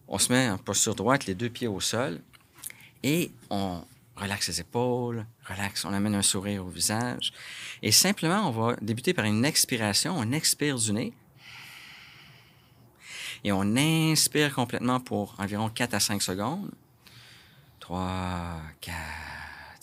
On 0.07 0.17
se 0.17 0.31
met 0.31 0.49
en 0.49 0.57
posture 0.57 0.95
droite, 0.95 1.25
les 1.25 1.35
deux 1.35 1.49
pieds 1.49 1.67
au 1.67 1.79
sol, 1.79 2.21
et 3.03 3.31
on 3.49 3.83
relaxe 4.15 4.47
les 4.47 4.61
épaules, 4.61 5.25
relaxe, 5.45 5.85
on 5.85 5.93
amène 5.93 6.15
un 6.15 6.21
sourire 6.21 6.65
au 6.65 6.69
visage. 6.69 7.33
Et 7.81 7.91
simplement, 7.91 8.47
on 8.47 8.51
va 8.51 8.75
débuter 8.81 9.13
par 9.13 9.25
une 9.25 9.43
expiration. 9.43 10.15
On 10.17 10.31
expire 10.31 10.77
du 10.77 10.93
nez. 10.93 11.13
Et 13.43 13.51
on 13.51 13.75
inspire 13.75 14.53
complètement 14.53 14.99
pour 14.99 15.35
environ 15.37 15.69
4 15.69 15.93
à 15.95 15.99
5 15.99 16.21
secondes. 16.21 16.71
3, 17.81 18.61
4, 18.79 18.95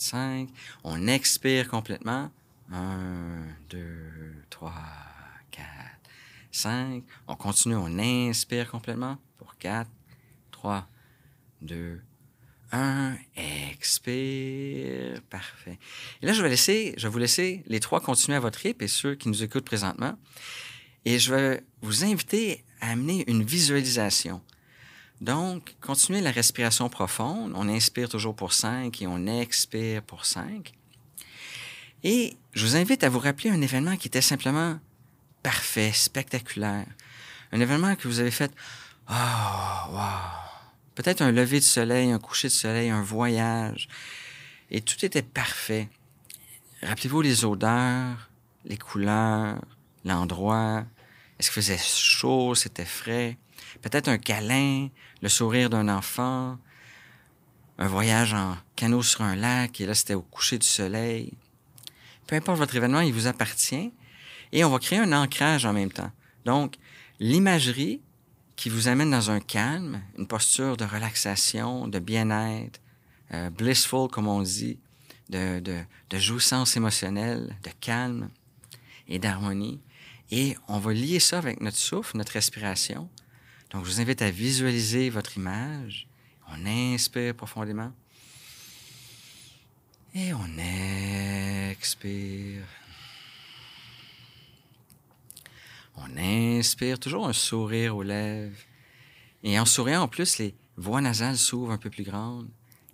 5. 0.01 0.49
On 0.83 1.07
expire 1.07 1.67
complètement. 1.67 2.31
1, 2.71 3.45
2, 3.69 3.79
3, 4.49 4.73
4, 5.51 5.65
5. 6.51 7.03
On 7.27 7.35
continue, 7.35 7.75
on 7.75 7.99
inspire 7.99 8.69
complètement 8.69 9.17
pour 9.37 9.57
4, 9.57 9.89
3, 10.51 10.87
2, 11.61 12.01
1. 12.71 13.15
Expire. 13.71 15.21
Parfait. 15.29 15.77
Et 16.21 16.25
là, 16.25 16.33
je 16.33 16.41
vais 16.41 16.49
laisser, 16.49 16.93
je 16.97 17.07
vais 17.07 17.11
vous 17.11 17.19
laisser 17.19 17.63
les 17.67 17.79
trois 17.79 17.99
continuer 17.99 18.37
à 18.37 18.39
votre 18.39 18.59
rythme 18.59 18.83
et 18.83 18.87
ceux 18.87 19.15
qui 19.15 19.27
nous 19.27 19.43
écoutent 19.43 19.65
présentement. 19.65 20.17
Et 21.05 21.19
je 21.19 21.33
vais 21.33 21.63
vous 21.81 22.03
inviter 22.03 22.63
à 22.79 22.91
amener 22.91 23.23
une 23.29 23.43
visualisation. 23.43 24.41
Donc, 25.21 25.75
continuez 25.81 26.19
la 26.19 26.31
respiration 26.31 26.89
profonde. 26.89 27.53
On 27.55 27.69
inspire 27.69 28.09
toujours 28.09 28.35
pour 28.35 28.53
5 28.53 29.01
et 29.01 29.07
on 29.07 29.27
expire 29.27 30.01
pour 30.01 30.25
5. 30.25 30.73
Et 32.03 32.35
je 32.53 32.65
vous 32.65 32.75
invite 32.75 33.03
à 33.03 33.09
vous 33.09 33.19
rappeler 33.19 33.51
un 33.51 33.61
événement 33.61 33.95
qui 33.97 34.07
était 34.07 34.21
simplement 34.21 34.79
parfait, 35.43 35.91
spectaculaire. 35.93 36.87
Un 37.51 37.61
événement 37.61 37.95
que 37.95 38.07
vous 38.07 38.19
avez 38.19 38.31
fait, 38.31 38.51
oh, 39.09 39.13
wow. 39.91 39.99
Peut-être 40.95 41.21
un 41.21 41.31
lever 41.31 41.59
de 41.59 41.65
soleil, 41.65 42.11
un 42.11 42.19
coucher 42.19 42.47
de 42.47 42.53
soleil, 42.53 42.89
un 42.89 43.03
voyage. 43.03 43.87
Et 44.71 44.81
tout 44.81 45.05
était 45.05 45.21
parfait. 45.21 45.87
Rappelez-vous 46.81 47.21
les 47.21 47.45
odeurs, 47.45 48.29
les 48.65 48.77
couleurs, 48.77 49.61
l'endroit. 50.03 50.83
Est-ce 51.37 51.51
qu'il 51.51 51.61
faisait 51.61 51.77
chaud, 51.77 52.55
c'était 52.55 52.85
frais? 52.85 53.37
Peut-être 53.81 54.07
un 54.07 54.17
câlin, 54.17 54.89
le 55.21 55.29
sourire 55.29 55.69
d'un 55.69 55.87
enfant, 55.89 56.57
un 57.77 57.87
voyage 57.87 58.33
en 58.33 58.57
canot 58.75 59.03
sur 59.03 59.21
un 59.21 59.35
lac, 59.35 59.81
et 59.81 59.85
là, 59.85 59.93
c'était 59.93 60.13
au 60.13 60.21
coucher 60.21 60.57
du 60.57 60.67
soleil. 60.67 61.33
Peu 62.27 62.35
importe 62.35 62.59
votre 62.59 62.75
événement, 62.75 63.01
il 63.01 63.13
vous 63.13 63.27
appartient. 63.27 63.91
Et 64.51 64.63
on 64.63 64.69
va 64.69 64.79
créer 64.79 64.99
un 64.99 65.13
ancrage 65.13 65.65
en 65.65 65.73
même 65.73 65.91
temps. 65.91 66.11
Donc, 66.45 66.75
l'imagerie 67.19 68.01
qui 68.55 68.69
vous 68.69 68.87
amène 68.87 69.11
dans 69.11 69.31
un 69.31 69.39
calme, 69.39 70.01
une 70.17 70.27
posture 70.27 70.77
de 70.77 70.85
relaxation, 70.85 71.87
de 71.87 71.99
bien-être, 71.99 72.79
euh, 73.33 73.49
blissful, 73.49 74.09
comme 74.09 74.27
on 74.27 74.41
dit, 74.41 74.77
de, 75.29 75.59
de, 75.59 75.79
de 76.09 76.17
jouissance 76.19 76.75
émotionnelle, 76.75 77.55
de 77.63 77.71
calme 77.79 78.29
et 79.07 79.19
d'harmonie. 79.19 79.79
Et 80.29 80.55
on 80.67 80.79
va 80.79 80.93
lier 80.93 81.19
ça 81.19 81.37
avec 81.37 81.61
notre 81.61 81.77
souffle, 81.77 82.17
notre 82.17 82.33
respiration. 82.33 83.09
Donc, 83.71 83.85
je 83.85 83.91
vous 83.91 84.01
invite 84.01 84.21
à 84.21 84.29
visualiser 84.29 85.09
votre 85.09 85.37
image. 85.37 86.07
On 86.49 86.65
inspire 86.65 87.33
profondément. 87.33 87.93
Et 90.13 90.33
on 90.33 90.57
expire. 91.69 92.65
On 95.95 96.17
inspire, 96.17 96.99
toujours 96.99 97.27
un 97.27 97.33
sourire 97.33 97.95
aux 97.95 98.03
lèvres. 98.03 98.57
Et 99.43 99.57
en 99.57 99.65
souriant, 99.65 100.03
en 100.03 100.07
plus, 100.09 100.37
les 100.37 100.53
voies 100.75 100.99
nasales 100.99 101.37
s'ouvrent 101.37 101.71
un 101.71 101.77
peu 101.77 101.89
plus 101.89 102.03
grandes. 102.03 102.49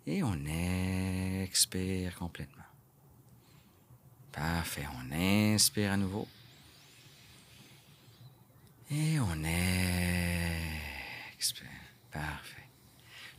Et 0.06 0.22
on 0.22 0.38
expire 1.44 2.16
complètement. 2.16 2.64
Parfait. 4.32 4.86
On 4.96 5.12
inspire 5.12 5.94
à 5.94 5.98
nouveau. 5.98 6.28
Et 8.90 9.20
on 9.20 9.44
expire. 11.36 11.68
Parfait. 12.12 12.68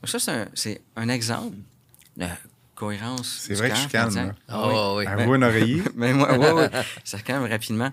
Donc 0.02 0.08
ça, 0.20 0.46
c'est 0.54 0.80
un, 0.94 1.08
exemple 1.08 1.56
de 2.16 2.26
cohérence. 2.74 3.38
C'est 3.40 3.54
vrai 3.54 3.70
que 3.70 3.76
je 3.76 3.80
suis 3.80 3.88
calme. 3.90 4.34
Ah, 4.46 4.94
oui. 4.94 5.06
Un 5.06 5.16
ben, 5.16 5.42
oreiller. 5.42 5.82
Mais 5.96 6.12
moi, 6.12 6.36
oui, 6.38 6.46
oui. 6.54 6.80
Ça 7.02 7.18
calme 7.18 7.44
rapidement. 7.44 7.90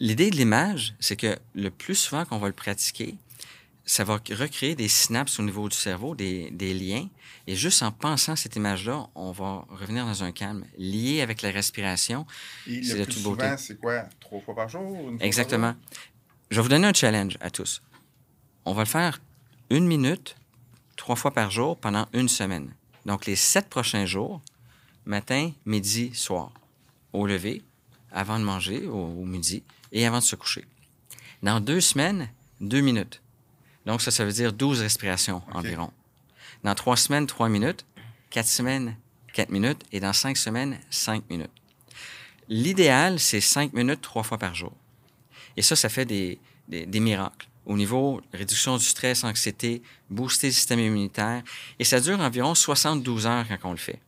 L'idée 0.00 0.30
de 0.30 0.36
l'image, 0.36 0.94
c'est 0.98 1.16
que 1.16 1.36
le 1.54 1.70
plus 1.70 1.94
souvent 1.94 2.24
qu'on 2.24 2.38
va 2.38 2.48
le 2.48 2.54
pratiquer, 2.54 3.16
ça 3.84 4.04
va 4.04 4.14
recréer 4.14 4.74
des 4.74 4.88
synapses 4.88 5.38
au 5.38 5.42
niveau 5.42 5.68
du 5.68 5.76
cerveau, 5.76 6.14
des, 6.14 6.50
des 6.50 6.72
liens. 6.72 7.08
Et 7.46 7.56
juste 7.56 7.82
en 7.82 7.90
pensant 7.90 8.36
cette 8.36 8.54
image-là, 8.54 9.08
on 9.14 9.32
va 9.32 9.64
revenir 9.68 10.06
dans 10.06 10.22
un 10.22 10.30
calme 10.30 10.64
lié 10.78 11.20
avec 11.20 11.42
la 11.42 11.50
respiration. 11.50 12.24
C'est 12.64 12.96
le 12.96 13.04
plus 13.04 13.14
souvent, 13.14 13.56
c'est 13.56 13.80
quoi? 13.80 14.04
Trois 14.20 14.40
fois 14.40 14.54
par 14.54 14.68
jour? 14.68 15.12
Exactement. 15.20 15.74
Je 16.52 16.56
vais 16.56 16.62
vous 16.64 16.68
donner 16.68 16.86
un 16.86 16.92
challenge 16.92 17.38
à 17.40 17.48
tous. 17.48 17.80
On 18.66 18.74
va 18.74 18.82
le 18.82 18.86
faire 18.86 19.22
une 19.70 19.86
minute, 19.86 20.36
trois 20.96 21.16
fois 21.16 21.30
par 21.30 21.50
jour 21.50 21.78
pendant 21.78 22.06
une 22.12 22.28
semaine. 22.28 22.74
Donc, 23.06 23.24
les 23.24 23.36
sept 23.36 23.70
prochains 23.70 24.04
jours, 24.04 24.42
matin, 25.06 25.52
midi, 25.64 26.14
soir, 26.14 26.52
au 27.14 27.26
lever, 27.26 27.62
avant 28.10 28.38
de 28.38 28.44
manger, 28.44 28.86
au, 28.86 29.24
midi, 29.24 29.62
et 29.92 30.04
avant 30.04 30.18
de 30.18 30.24
se 30.24 30.36
coucher. 30.36 30.66
Dans 31.42 31.58
deux 31.58 31.80
semaines, 31.80 32.28
deux 32.60 32.82
minutes. 32.82 33.22
Donc, 33.86 34.02
ça, 34.02 34.10
ça 34.10 34.22
veut 34.22 34.32
dire 34.32 34.52
12 34.52 34.82
respirations 34.82 35.40
environ. 35.54 35.90
Dans 36.64 36.74
trois 36.74 36.98
semaines, 36.98 37.26
trois 37.26 37.48
minutes. 37.48 37.86
Quatre 38.28 38.46
semaines, 38.46 38.94
quatre 39.32 39.48
minutes. 39.48 39.84
Et 39.90 40.00
dans 40.00 40.12
cinq 40.12 40.36
semaines, 40.36 40.78
cinq 40.90 41.24
minutes. 41.30 41.50
L'idéal, 42.50 43.18
c'est 43.18 43.40
cinq 43.40 43.72
minutes 43.72 44.02
trois 44.02 44.22
fois 44.22 44.36
par 44.36 44.54
jour. 44.54 44.74
Et 45.56 45.62
ça, 45.62 45.76
ça 45.76 45.88
fait 45.88 46.04
des, 46.04 46.38
des 46.68 47.00
miracles 47.00 47.48
au 47.66 47.76
niveau 47.76 48.20
réduction 48.32 48.76
du 48.76 48.84
stress, 48.84 49.24
anxiété, 49.24 49.82
booster 50.10 50.48
le 50.48 50.52
système 50.52 50.80
immunitaire. 50.80 51.42
Et 51.78 51.84
ça 51.84 52.00
dure 52.00 52.20
environ 52.20 52.54
72 52.54 53.26
heures 53.26 53.46
quand 53.48 53.70
on 53.70 53.72
le 53.72 53.78
fait. 53.78 54.00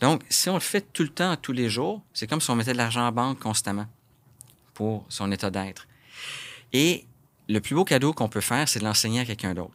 Donc, 0.00 0.22
si 0.28 0.48
on 0.48 0.54
le 0.54 0.60
fait 0.60 0.92
tout 0.92 1.02
le 1.02 1.08
temps, 1.08 1.36
tous 1.36 1.52
les 1.52 1.68
jours, 1.68 2.02
c'est 2.14 2.26
comme 2.26 2.40
si 2.40 2.50
on 2.50 2.54
mettait 2.54 2.72
de 2.72 2.78
l'argent 2.78 3.06
en 3.06 3.12
banque 3.12 3.40
constamment 3.40 3.86
pour 4.74 5.04
son 5.08 5.30
état 5.32 5.50
d'être. 5.50 5.86
Et 6.72 7.04
le 7.48 7.60
plus 7.60 7.74
beau 7.74 7.84
cadeau 7.84 8.12
qu'on 8.12 8.28
peut 8.28 8.40
faire, 8.40 8.68
c'est 8.68 8.78
de 8.78 8.84
l'enseigner 8.84 9.20
à 9.20 9.24
quelqu'un 9.24 9.54
d'autre. 9.54 9.74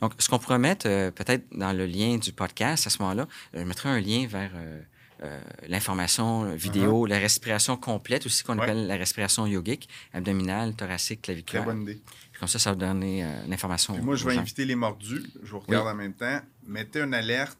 Donc, 0.00 0.12
ce 0.18 0.28
qu'on 0.28 0.38
pourrait 0.38 0.58
mettre 0.58 0.86
euh, 0.88 1.10
peut-être 1.10 1.44
dans 1.52 1.72
le 1.72 1.86
lien 1.86 2.18
du 2.18 2.32
podcast 2.32 2.86
à 2.86 2.90
ce 2.90 3.00
moment-là, 3.02 3.26
je 3.52 3.60
mettrai 3.60 3.88
un 3.88 4.00
lien 4.00 4.26
vers 4.28 4.50
euh, 4.54 4.80
euh, 5.22 5.40
l'information 5.66 6.54
vidéo, 6.54 7.06
uh-huh. 7.06 7.10
la 7.10 7.18
respiration 7.18 7.76
complète 7.76 8.26
aussi 8.26 8.44
qu'on 8.44 8.58
appelle 8.58 8.86
la 8.86 8.96
respiration 8.96 9.46
yogique, 9.46 9.88
abdominale, 10.12 10.74
thoracique, 10.74 11.22
claviculaire. 11.22 11.64
Très 11.64 11.72
bonne 11.72 11.82
idée. 11.82 12.00
comme 12.38 12.48
ça, 12.48 12.58
ça 12.58 12.70
va 12.70 12.76
donner 12.76 13.24
euh, 13.24 13.28
l'information. 13.48 13.96
Moi, 14.02 14.14
je 14.14 14.24
vais 14.26 14.36
inviter 14.36 14.64
les 14.64 14.76
mordus. 14.76 15.24
Je 15.42 15.50
vous 15.50 15.58
regarde 15.58 15.88
en 15.88 15.94
même 15.94 16.14
temps. 16.14 16.40
Mettez 16.66 17.00
une 17.00 17.14
alerte. 17.14 17.58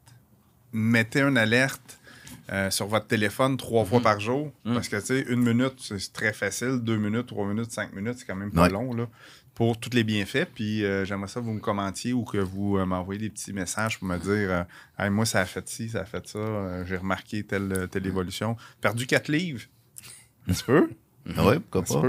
Mettez 0.72 1.22
une 1.22 1.38
alerte 1.38 1.98
euh, 2.52 2.70
sur 2.70 2.86
votre 2.86 3.06
téléphone 3.06 3.56
trois 3.56 3.84
fois 3.84 3.98
mm-hmm. 3.98 4.02
par 4.02 4.20
jour. 4.20 4.52
Mm. 4.64 4.74
Parce 4.74 4.88
que, 4.88 4.96
tu 4.96 5.06
sais, 5.06 5.20
une 5.28 5.42
minute, 5.42 5.74
c'est 5.78 6.12
très 6.12 6.32
facile. 6.32 6.78
Deux 6.80 6.96
minutes, 6.96 7.26
trois 7.26 7.46
minutes, 7.46 7.72
cinq 7.72 7.92
minutes, 7.92 8.18
c'est 8.18 8.26
quand 8.26 8.36
même 8.36 8.52
pas 8.52 8.68
long, 8.68 8.94
là 8.94 9.08
pour 9.58 9.76
tous 9.76 9.90
les 9.92 10.04
bienfaits. 10.04 10.46
Puis 10.54 10.84
euh, 10.84 11.04
j'aimerais 11.04 11.26
ça 11.26 11.40
que 11.40 11.44
vous 11.44 11.52
me 11.52 11.58
commentiez 11.58 12.12
ou 12.12 12.22
que 12.22 12.38
vous 12.38 12.78
euh, 12.78 12.86
m'envoyez 12.86 13.18
des 13.18 13.28
petits 13.28 13.52
messages 13.52 13.98
pour 13.98 14.06
me 14.06 14.16
dire 14.16 14.64
euh, 15.00 15.10
moi, 15.10 15.26
ça 15.26 15.40
a 15.40 15.46
fait 15.46 15.68
ci, 15.68 15.88
ça 15.88 16.02
a 16.02 16.04
fait 16.04 16.28
ça, 16.28 16.84
j'ai 16.84 16.96
remarqué 16.96 17.42
telle, 17.42 17.88
telle 17.90 18.06
évolution. 18.06 18.56
Perdu 18.80 19.08
quatre 19.08 19.26
livres. 19.26 19.62
Un 20.48 20.52
petit 20.52 20.64
peu. 20.64 20.88
Ah 21.36 21.46
oui, 21.46 21.58
pourquoi 21.58 22.00
pas? 22.00 22.08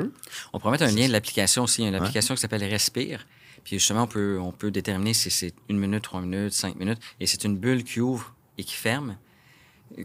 On 0.54 0.60
pourrait 0.62 0.72
mettre 0.72 0.86
un 0.86 0.96
lien 0.96 1.06
de 1.06 1.12
l'application 1.12 1.64
aussi. 1.64 1.82
Il 1.82 1.84
y 1.84 1.88
a 1.88 1.90
une 1.90 1.96
application 1.96 2.36
qui 2.36 2.40
s'appelle 2.40 2.64
Respire. 2.64 3.28
Puis 3.66 3.78
justement, 3.78 4.04
on 4.04 4.08
peut, 4.08 4.40
on 4.40 4.54
peut 4.54 4.72
déterminer 4.72 5.14
si 5.14 5.30
c'est 5.30 5.54
une 5.68 5.78
minute, 5.78 6.04
trois 6.04 6.22
minutes, 6.22 6.54
cinq 6.54 6.78
minutes. 6.78 7.00
Et 7.20 7.28
c'est 7.28 7.44
une 7.44 7.58
bulle 7.58 7.84
qui 7.84 8.00
ouvre 8.00 8.34
et 8.58 8.64
qui 8.64 8.76
ferme, 8.76 9.18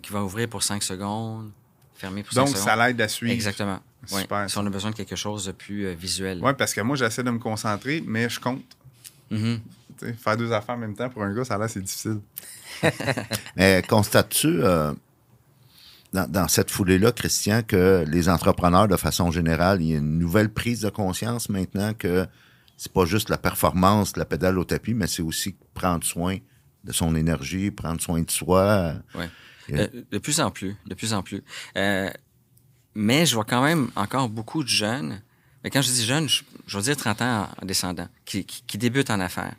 qui 0.02 0.10
va 0.10 0.24
ouvrir 0.24 0.48
pour 0.48 0.64
cinq 0.64 0.82
secondes, 0.82 1.52
fermer 1.94 2.24
pour 2.24 2.34
Donc, 2.34 2.48
cinq 2.48 2.56
secondes. 2.56 2.66
Donc, 2.66 2.76
ça 2.80 2.88
l'aide 2.88 3.00
à 3.00 3.06
suivre. 3.06 3.32
Exactement. 3.32 3.78
Super. 4.06 4.48
Si 4.48 4.58
on 4.58 4.66
a 4.66 4.70
besoin 4.70 4.90
de 4.90 4.96
quelque 4.96 5.16
chose 5.16 5.46
de 5.46 5.52
plus 5.52 5.86
euh, 5.86 5.94
visuel. 5.94 6.40
Oui, 6.42 6.52
parce 6.56 6.74
que 6.74 6.80
moi, 6.80 6.96
j'essaie 6.96 7.22
de 7.22 7.30
me 7.30 7.38
concentrer, 7.38 8.02
mais 8.06 8.28
je 8.28 8.40
compte. 8.40 8.64
Mm-hmm. 9.30 9.60
Faire 10.16 10.36
deux 10.36 10.52
affaires 10.52 10.74
en 10.74 10.78
même 10.78 10.94
temps 10.94 11.08
pour 11.08 11.22
un 11.22 11.34
gars, 11.34 11.44
ça 11.44 11.54
a 11.54 11.58
l'air 11.58 11.70
c'est 11.70 11.80
difficile. 11.80 12.20
mais 13.56 13.82
constates-tu, 13.88 14.62
euh, 14.62 14.92
dans, 16.12 16.48
cette 16.48 16.70
foulée-là, 16.70 17.12
Christian, 17.12 17.62
que 17.66 18.04
les 18.06 18.28
entrepreneurs, 18.28 18.88
de 18.88 18.96
façon 18.96 19.30
générale, 19.30 19.82
il 19.82 19.88
y 19.88 19.94
a 19.94 19.98
une 19.98 20.18
nouvelle 20.18 20.52
prise 20.52 20.80
de 20.82 20.90
conscience 20.90 21.48
maintenant 21.48 21.94
que 21.94 22.26
c'est 22.76 22.92
pas 22.92 23.04
juste 23.04 23.30
la 23.30 23.38
performance, 23.38 24.16
la 24.16 24.24
pédale 24.24 24.58
au 24.58 24.64
tapis, 24.64 24.94
mais 24.94 25.06
c'est 25.06 25.22
aussi 25.22 25.56
prendre 25.74 26.04
soin 26.04 26.38
de 26.84 26.92
son 26.92 27.16
énergie, 27.16 27.70
prendre 27.70 28.00
soin 28.00 28.20
de 28.20 28.30
soi. 28.30 28.94
Ouais. 29.14 29.28
Euh, 29.72 29.88
de 30.10 30.18
plus 30.18 30.40
en 30.40 30.50
plus, 30.50 30.76
de 30.86 30.94
plus 30.94 31.14
en 31.14 31.22
plus. 31.22 31.42
Euh, 31.76 32.10
mais 32.94 33.26
je 33.26 33.34
vois 33.34 33.44
quand 33.44 33.62
même 33.62 33.90
encore 33.96 34.28
beaucoup 34.28 34.62
de 34.62 34.68
jeunes, 34.68 35.20
mais 35.62 35.70
quand 35.70 35.82
je 35.82 35.90
dis 35.90 36.04
jeunes, 36.04 36.28
je, 36.28 36.76
veux 36.76 36.82
dire 36.82 36.96
30 36.96 37.22
ans 37.22 37.48
en 37.60 37.66
descendant, 37.66 38.08
qui, 38.24 38.44
qui, 38.44 38.78
débutent 38.78 39.10
en 39.10 39.20
affaires. 39.20 39.54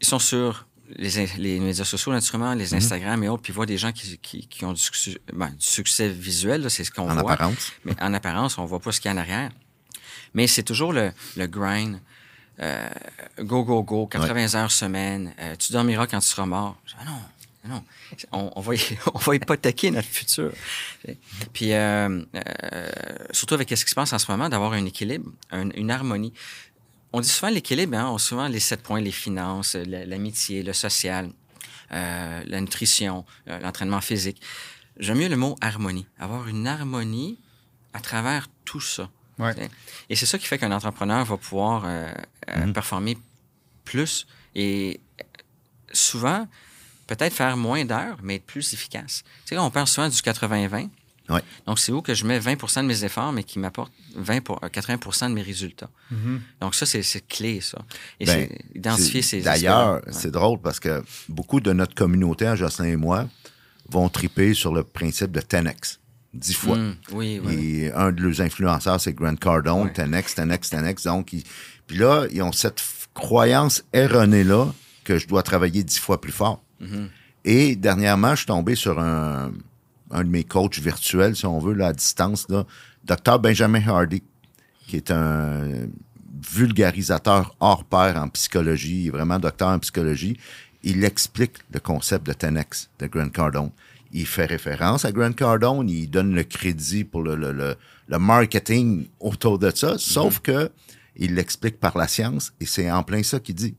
Ils 0.00 0.06
sont 0.06 0.18
sur 0.18 0.66
les, 0.96 1.26
les 1.38 1.60
médias 1.60 1.84
sociaux, 1.84 2.12
naturellement, 2.12 2.54
les 2.54 2.68
mm-hmm. 2.68 2.76
Instagram 2.76 3.24
et 3.24 3.28
autres, 3.28 3.42
puis 3.42 3.52
voient 3.52 3.66
des 3.66 3.78
gens 3.78 3.92
qui, 3.92 4.18
qui, 4.18 4.46
qui 4.46 4.64
ont 4.64 4.72
du, 4.72 4.82
ben, 5.32 5.48
du, 5.48 5.54
succès 5.58 6.08
visuel, 6.08 6.70
c'est 6.70 6.84
ce 6.84 6.90
qu'on 6.90 7.04
voit. 7.04 7.14
En 7.14 7.18
apparence. 7.18 7.72
Mais 7.84 7.94
en 8.00 8.12
apparence, 8.14 8.58
on 8.58 8.66
voit 8.66 8.80
pas 8.80 8.92
ce 8.92 9.00
qu'il 9.00 9.10
y 9.10 9.12
a 9.12 9.16
en 9.16 9.20
arrière. 9.20 9.50
Mais 10.34 10.46
c'est 10.46 10.62
toujours 10.62 10.92
le, 10.92 11.12
le 11.36 11.46
grind. 11.46 11.98
Euh, 12.60 12.88
go, 13.40 13.64
go, 13.64 13.82
go, 13.82 14.06
80 14.06 14.54
heures 14.54 14.70
semaine, 14.70 15.34
euh, 15.40 15.56
tu 15.56 15.72
dormiras 15.72 16.06
quand 16.06 16.20
tu 16.20 16.26
seras 16.26 16.46
mort. 16.46 16.76
ah 16.98 17.04
non, 17.04 17.20
non, 17.68 17.84
on, 18.32 18.52
on, 18.56 18.60
va, 18.60 18.74
on 19.14 19.18
va 19.18 19.34
hypothéquer 19.34 19.90
notre 19.90 20.08
futur. 20.08 20.52
Puis, 21.52 21.72
euh, 21.72 22.22
euh, 22.34 22.88
surtout 23.30 23.54
avec 23.54 23.68
ce 23.70 23.84
qui 23.84 23.90
se 23.90 23.94
passe 23.94 24.12
en 24.12 24.18
ce 24.18 24.30
moment, 24.30 24.48
d'avoir 24.48 24.72
un 24.72 24.84
équilibre, 24.84 25.30
une 25.52 25.90
harmonie. 25.90 26.32
On 27.12 27.20
dit 27.20 27.28
souvent 27.28 27.50
l'équilibre, 27.50 27.96
hein, 27.96 28.10
on 28.10 28.18
souvent 28.18 28.48
les 28.48 28.60
sept 28.60 28.82
points, 28.82 29.00
les 29.00 29.12
finances, 29.12 29.74
l'amitié, 29.74 30.62
le 30.62 30.72
social, 30.72 31.30
euh, 31.92 32.42
la 32.44 32.60
nutrition, 32.60 33.24
l'entraînement 33.46 34.00
physique. 34.00 34.40
J'aime 34.98 35.18
mieux 35.18 35.28
le 35.28 35.36
mot 35.36 35.56
harmonie. 35.60 36.06
Avoir 36.18 36.48
une 36.48 36.66
harmonie 36.66 37.38
à 37.92 38.00
travers 38.00 38.48
tout 38.64 38.80
ça. 38.80 39.08
Ouais. 39.38 39.54
Et 40.08 40.16
c'est 40.16 40.26
ça 40.26 40.38
qui 40.38 40.46
fait 40.46 40.58
qu'un 40.58 40.72
entrepreneur 40.72 41.24
va 41.24 41.36
pouvoir 41.36 41.84
euh, 41.84 42.10
mm-hmm. 42.48 42.72
performer 42.72 43.18
plus 43.84 44.26
et 44.54 45.00
souvent, 45.92 46.48
peut-être 47.06 47.32
faire 47.32 47.56
moins 47.56 47.84
d'heures, 47.84 48.18
mais 48.22 48.36
être 48.36 48.46
plus 48.46 48.72
efficace. 48.72 49.22
Tu 49.44 49.54
sais, 49.54 49.58
on 49.58 49.70
parle 49.70 49.86
souvent 49.86 50.08
du 50.08 50.16
80-20. 50.16 50.88
Ouais. 51.28 51.40
Donc, 51.66 51.78
c'est 51.78 51.90
où 51.90 52.02
que 52.02 52.14
je 52.14 52.24
mets 52.24 52.38
20% 52.38 52.82
de 52.82 52.86
mes 52.86 53.04
efforts, 53.04 53.32
mais 53.32 53.42
qui 53.42 53.58
m'apporte 53.58 53.92
20 54.14 54.42
pour, 54.42 54.60
80% 54.60 55.24
euh, 55.24 55.28
de 55.28 55.34
mes 55.34 55.42
résultats. 55.42 55.90
Mm-hmm. 56.12 56.38
Donc, 56.60 56.74
ça, 56.74 56.86
c'est 56.86 57.26
clé, 57.26 57.60
ça. 57.60 57.78
Et 58.20 58.26
ben, 58.26 58.48
c'est 58.48 58.78
identifier 58.78 59.22
ces 59.22 59.40
D'ailleurs, 59.40 60.02
c'est 60.10 60.30
drôle 60.30 60.60
parce 60.60 60.78
que 60.78 61.02
beaucoup 61.28 61.60
de 61.60 61.72
notre 61.72 61.94
communauté, 61.94 62.54
Jocelyn 62.56 62.88
et 62.88 62.96
moi, 62.96 63.26
vont 63.88 64.08
triper 64.08 64.54
sur 64.54 64.72
le 64.72 64.84
principe 64.84 65.32
de 65.32 65.40
10X. 65.40 65.98
10 66.34 66.54
fois. 66.54 66.76
Mm, 66.76 66.96
oui, 67.12 67.40
oui. 67.42 67.54
Et 67.54 67.92
un 67.92 68.12
de 68.12 68.22
leurs 68.22 68.40
influenceurs, 68.40 69.00
c'est 69.00 69.14
Grant 69.14 69.36
Cardone, 69.36 69.88
10X, 69.88 70.36
10X, 70.36 70.70
10X. 70.70 71.04
Donc, 71.04 71.34
puis 71.86 71.96
là, 71.96 72.26
ils 72.30 72.42
ont 72.42 72.52
cette 72.52 72.82
croyance 73.14 73.82
erronée-là 73.92 74.72
que 75.04 75.18
je 75.18 75.26
dois 75.26 75.42
travailler 75.42 75.82
10 75.82 75.98
fois 75.98 76.20
plus 76.20 76.32
fort. 76.32 76.62
Mm-hmm. 76.82 77.08
Et 77.44 77.76
dernièrement, 77.76 78.30
je 78.30 78.36
suis 78.36 78.46
tombé 78.46 78.74
sur 78.74 78.98
un, 78.98 79.52
un 80.10 80.24
de 80.24 80.28
mes 80.28 80.44
coachs 80.44 80.78
virtuels, 80.78 81.36
si 81.36 81.46
on 81.46 81.58
veut, 81.58 81.74
là, 81.74 81.88
à 81.88 81.92
distance, 81.92 82.48
là, 82.48 82.64
Dr. 83.04 83.38
Benjamin 83.38 83.86
Hardy, 83.86 84.22
qui 84.86 84.96
est 84.96 85.10
un 85.10 85.88
vulgarisateur 86.52 87.56
hors 87.60 87.84
pair 87.84 88.16
en 88.16 88.28
psychologie, 88.28 89.02
il 89.02 89.06
est 89.08 89.10
vraiment 89.10 89.38
docteur 89.38 89.68
en 89.68 89.78
psychologie. 89.78 90.38
Il 90.82 91.04
explique 91.04 91.54
le 91.72 91.80
concept 91.80 92.26
de 92.26 92.32
10X 92.32 92.88
de 92.98 93.06
Grant 93.06 93.28
Cardone. 93.30 93.70
Il 94.12 94.26
fait 94.26 94.46
référence 94.46 95.04
à 95.04 95.12
Grant 95.12 95.32
Cardone, 95.32 95.88
il 95.88 96.08
donne 96.08 96.34
le 96.34 96.44
crédit 96.44 97.04
pour 97.04 97.22
le, 97.22 97.34
le, 97.34 97.76
le, 98.08 98.18
marketing 98.18 99.08
autour 99.18 99.58
de 99.58 99.70
ça, 99.74 99.96
sauf 99.98 100.38
mm-hmm. 100.38 100.42
que 100.42 100.70
il 101.16 101.34
l'explique 101.34 101.80
par 101.80 101.96
la 101.96 102.06
science 102.06 102.52
et 102.60 102.66
c'est 102.66 102.90
en 102.90 103.02
plein 103.02 103.22
ça 103.22 103.40
qu'il 103.40 103.54
dit. 103.54 103.74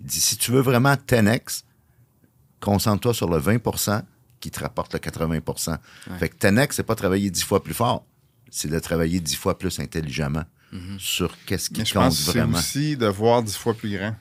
Il 0.00 0.06
dit 0.06 0.20
si 0.20 0.36
tu 0.36 0.52
veux 0.52 0.60
vraiment 0.60 0.94
10X, 0.94 1.64
concentre-toi 2.66 3.14
sur 3.14 3.30
le 3.30 3.38
20% 3.38 4.02
qui 4.40 4.50
te 4.50 4.58
rapporte 4.60 4.92
le 4.92 4.98
80% 4.98 5.78
Fait 6.18 6.28
que 6.28 6.36
10X, 6.36 6.68
c'est 6.72 6.82
pas 6.82 6.96
travailler 6.96 7.30
dix 7.30 7.44
fois 7.44 7.62
plus 7.62 7.74
fort, 7.74 8.04
c'est 8.50 8.68
de 8.68 8.78
travailler 8.80 9.20
dix 9.20 9.36
fois 9.36 9.56
plus 9.56 9.78
intelligemment 9.78 10.44
mm-hmm. 10.72 10.98
sur 10.98 11.32
qu'est-ce 11.46 11.70
qui 11.70 11.80
Mais 11.80 11.86
je 11.86 11.94
compte 11.94 12.02
pense 12.02 12.26
vraiment. 12.26 12.58
C'est 12.58 12.78
aussi 12.78 12.96
de 12.96 13.06
voir 13.06 13.42
dix 13.44 13.56
fois 13.56 13.72
plus 13.72 13.96
grand. 13.96 14.16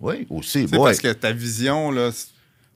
Oui, 0.00 0.26
aussi. 0.28 0.66
Parce 0.66 0.98
que 0.98 1.12
ta 1.12 1.32
vision, 1.32 1.92
là, 1.92 2.10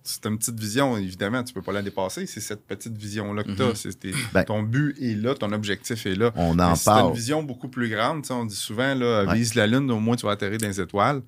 c'est 0.08 0.24
une 0.26 0.38
petite 0.38 0.58
vision, 0.58 0.96
évidemment, 0.96 1.44
tu 1.44 1.52
peux 1.52 1.60
pas 1.60 1.72
la 1.72 1.82
dépasser. 1.82 2.26
C'est 2.26 2.40
cette 2.40 2.66
petite 2.66 2.96
vision-là 2.96 3.44
que 3.44 3.52
tu 3.52 3.62
as. 3.62 3.72
Mm-hmm. 3.72 4.14
Ben 4.32 4.44
ton 4.44 4.62
but 4.62 4.96
est 5.00 5.14
là, 5.14 5.34
ton 5.34 5.52
objectif 5.52 6.06
est 6.06 6.14
là. 6.14 6.32
On 6.34 6.58
en 6.58 6.74
parle. 6.76 7.10
une 7.10 7.14
vision 7.14 7.42
beaucoup 7.42 7.68
plus 7.68 7.90
grande. 7.90 8.24
On 8.30 8.46
dit 8.46 8.56
souvent, 8.56 8.94
là, 8.94 9.32
vise 9.34 9.54
la 9.54 9.66
Lune, 9.66 9.90
au 9.90 10.00
moins 10.00 10.16
tu 10.16 10.24
vas 10.24 10.32
atterrir 10.32 10.58
dans 10.58 10.66
les 10.66 10.80
étoiles. 10.80 11.22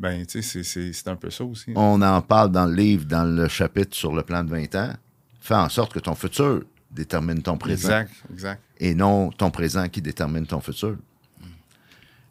Ben, 0.00 0.24
c'est 0.28 1.08
un 1.08 1.16
peu 1.16 1.30
ça 1.30 1.44
aussi. 1.44 1.72
On 1.76 2.02
en 2.02 2.20
parle 2.20 2.50
dans 2.50 2.66
le 2.66 2.74
livre, 2.74 3.04
dans 3.04 3.24
le 3.24 3.46
chapitre 3.48 3.96
sur 3.96 4.12
le 4.12 4.22
plan 4.22 4.42
de 4.42 4.50
20 4.50 4.74
ans. 4.74 4.92
Fais 5.40 5.54
en 5.54 5.68
sorte 5.68 5.92
que 5.92 6.00
ton 6.00 6.16
futur 6.16 6.64
détermine 6.90 7.40
ton 7.42 7.56
présent. 7.56 7.88
Exact, 7.88 8.12
exact. 8.32 8.62
Et 8.78 8.94
non 8.94 9.30
ton 9.30 9.50
présent 9.50 9.88
qui 9.88 10.02
détermine 10.02 10.46
ton 10.46 10.60
futur. 10.60 10.96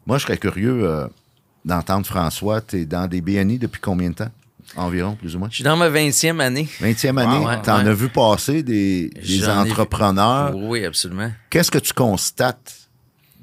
Moi, 0.06 0.18
je 0.18 0.24
serais 0.24 0.36
curieux 0.36 0.84
euh, 0.84 1.08
d'entendre 1.64 2.06
François. 2.06 2.60
Tu 2.60 2.80
es 2.80 2.84
dans 2.84 3.08
des 3.08 3.20
BNI 3.20 3.58
depuis 3.58 3.80
combien 3.80 4.10
de 4.10 4.14
temps? 4.14 4.30
Environ, 4.74 5.14
plus 5.14 5.36
ou 5.36 5.38
moins. 5.38 5.48
Je 5.50 5.56
suis 5.56 5.64
dans 5.64 5.76
ma 5.76 5.88
20e 5.88 6.40
année. 6.40 6.68
20e 6.80 7.18
année. 7.18 7.60
tu 7.62 7.70
en 7.70 7.86
as 7.86 7.92
vu 7.92 8.08
passer 8.08 8.62
des, 8.62 9.10
entrepreneurs. 9.48 10.54
Oui, 10.56 10.84
absolument. 10.84 11.30
Qu'est-ce 11.50 11.70
que 11.70 11.78
tu 11.78 11.92
constates 11.92 12.88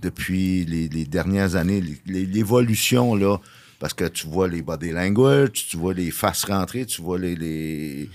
depuis 0.01 0.65
les, 0.65 1.05
dernières 1.05 1.55
années, 1.55 1.81
l'évolution, 2.05 3.15
là? 3.15 3.37
Parce 3.79 3.93
que 3.93 4.05
tu 4.05 4.27
vois 4.27 4.47
les 4.47 4.61
body 4.61 4.91
language, 4.91 5.67
tu 5.69 5.77
vois 5.77 5.93
les 5.93 6.11
faces 6.11 6.45
rentrées, 6.45 6.85
tu 6.85 7.01
vois 7.01 7.19
les. 7.19 8.09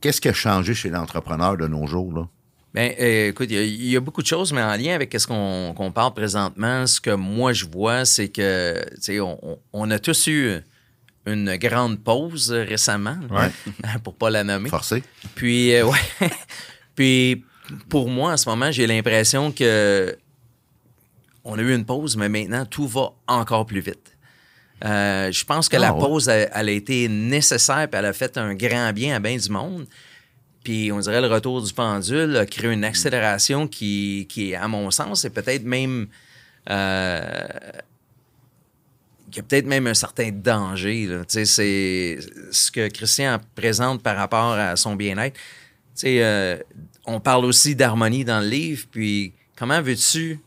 Qu'est-ce 0.00 0.20
qui 0.20 0.28
a 0.28 0.32
changé 0.32 0.74
chez 0.74 0.88
l'entrepreneur 0.88 1.56
de 1.56 1.66
nos 1.68 1.86
jours, 1.86 2.12
là? 2.12 2.28
Bien, 2.74 2.92
euh, 3.00 3.28
écoute, 3.28 3.48
il 3.50 3.86
y, 3.86 3.96
a 3.96 4.00
beaucoup 4.00 4.20
de 4.20 4.26
choses, 4.26 4.52
mais 4.52 4.62
en 4.62 4.76
lien 4.76 4.94
avec 4.94 5.14
ce 5.18 5.26
qu'on 5.26 5.92
parle 5.94 6.12
présentement, 6.12 6.86
ce 6.86 7.00
que 7.00 7.14
moi 7.14 7.54
je 7.54 7.64
vois, 7.64 8.04
c'est 8.04 8.28
que, 8.28 8.84
tu 8.96 9.00
sais, 9.00 9.20
on, 9.20 9.58
on, 9.72 9.90
a 9.90 9.98
tous 9.98 10.26
eu 10.26 10.60
une 11.26 11.56
grande 11.56 11.98
pause 11.98 12.52
récemment, 12.52 13.18
ouais. 13.30 13.50
pour 14.04 14.14
pas 14.14 14.30
la 14.30 14.44
nommer. 14.44 14.68
Forcé. 14.68 15.02
Puis, 15.34 15.74
euh, 15.74 15.84
ouais. 15.84 15.98
Puis, 16.94 17.44
pour 17.88 18.08
moi, 18.08 18.32
en 18.32 18.36
ce 18.36 18.48
moment, 18.48 18.70
j'ai 18.70 18.86
l'impression 18.86 19.52
que 19.52 20.16
on 21.44 21.58
a 21.58 21.62
eu 21.62 21.74
une 21.74 21.84
pause, 21.84 22.16
mais 22.16 22.28
maintenant, 22.28 22.64
tout 22.64 22.88
va 22.88 23.12
encore 23.28 23.66
plus 23.66 23.80
vite. 23.80 24.16
Euh, 24.84 25.30
je 25.32 25.44
pense 25.44 25.68
que 25.68 25.76
la 25.76 25.90
ah, 25.90 25.92
pause, 25.92 26.28
elle, 26.28 26.68
a 26.68 26.72
été 26.72 27.08
nécessaire, 27.08 27.88
puis 27.88 27.98
elle 27.98 28.06
a 28.06 28.12
fait 28.12 28.36
un 28.36 28.54
grand 28.54 28.92
bien 28.92 29.16
à 29.16 29.20
bien 29.20 29.36
du 29.36 29.48
monde. 29.48 29.86
Puis 30.64 30.90
on 30.90 30.98
dirait 30.98 31.20
le 31.20 31.28
retour 31.28 31.62
du 31.62 31.72
pendule 31.72 32.36
a 32.36 32.44
créé 32.44 32.72
une 32.72 32.84
accélération 32.84 33.68
qui, 33.68 34.26
qui 34.28 34.54
à 34.54 34.66
mon 34.66 34.90
sens, 34.90 35.24
est 35.24 35.30
peut-être 35.30 35.62
même 35.62 36.08
euh, 36.68 37.46
il 39.28 39.36
y 39.36 39.40
a 39.40 39.42
peut-être 39.42 39.66
même 39.66 39.86
un 39.86 39.94
certain 39.94 40.30
danger. 40.30 41.08
C'est 41.28 41.44
ce 41.44 42.70
que 42.70 42.88
Christian 42.88 43.38
présente 43.54 44.02
par 44.02 44.16
rapport 44.16 44.52
à 44.52 44.76
son 44.76 44.96
bien-être. 44.96 45.38
Euh, 46.04 46.58
on 47.06 47.20
parle 47.20 47.44
aussi 47.44 47.74
d'harmonie 47.74 48.24
dans 48.24 48.40
le 48.40 48.48
livre, 48.48 48.86
puis 48.90 49.32
comment 49.56 49.80
veux-tu 49.80 50.40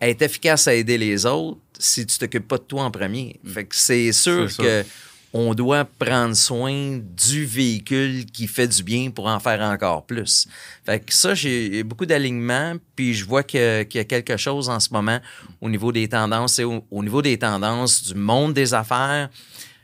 être 0.00 0.22
efficace 0.22 0.68
à 0.68 0.74
aider 0.74 0.98
les 0.98 1.26
autres 1.26 1.58
si 1.78 2.06
tu 2.06 2.18
t'occupes 2.18 2.46
pas 2.46 2.58
de 2.58 2.62
toi 2.62 2.84
en 2.84 2.90
premier? 2.90 3.38
Mm. 3.42 3.50
Fait 3.50 3.64
que 3.64 3.74
c'est 3.74 4.12
sûr 4.12 4.48
que 4.56 4.84
on 5.38 5.54
doit 5.54 5.84
prendre 5.84 6.34
soin 6.34 6.98
du 6.98 7.44
véhicule 7.44 8.24
qui 8.24 8.46
fait 8.46 8.68
du 8.68 8.82
bien 8.82 9.10
pour 9.10 9.26
en 9.26 9.38
faire 9.38 9.60
encore 9.60 10.06
plus. 10.06 10.48
Fait 10.86 11.04
ça, 11.10 11.34
j'ai 11.34 11.82
beaucoup 11.82 12.06
d'alignement, 12.06 12.76
puis 12.94 13.12
je 13.12 13.26
vois 13.26 13.42
qu'il 13.42 13.60
y 13.60 13.98
a 13.98 14.04
quelque 14.04 14.38
chose 14.38 14.70
en 14.70 14.80
ce 14.80 14.88
moment 14.92 15.18
au 15.60 15.68
niveau 15.68 15.92
des 15.92 16.08
tendances. 16.08 16.58
Au, 16.60 16.82
au, 16.90 17.02
niveau 17.02 17.20
des 17.20 17.38
tendances 17.38 18.02
du 18.02 18.14
monde 18.14 18.54
des 18.54 18.72
affaires, 18.72 19.28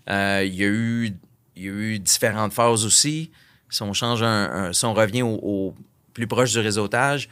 euh, 0.09 0.43
il, 0.43 0.55
y 0.55 0.65
a 0.65 0.69
eu, 0.69 1.13
il 1.55 1.63
y 1.63 1.69
a 1.69 1.73
eu 1.73 1.99
différentes 1.99 2.55
phases 2.55 2.87
aussi. 2.87 3.31
Si 3.69 3.83
on 3.83 3.93
change 3.93 4.25
si 4.73 4.85
on 4.87 4.95
revient 4.95 5.23
au, 5.23 5.75
plus 6.15 6.27
proche 6.27 6.53
du 6.53 6.61
réseautage, 6.61 7.29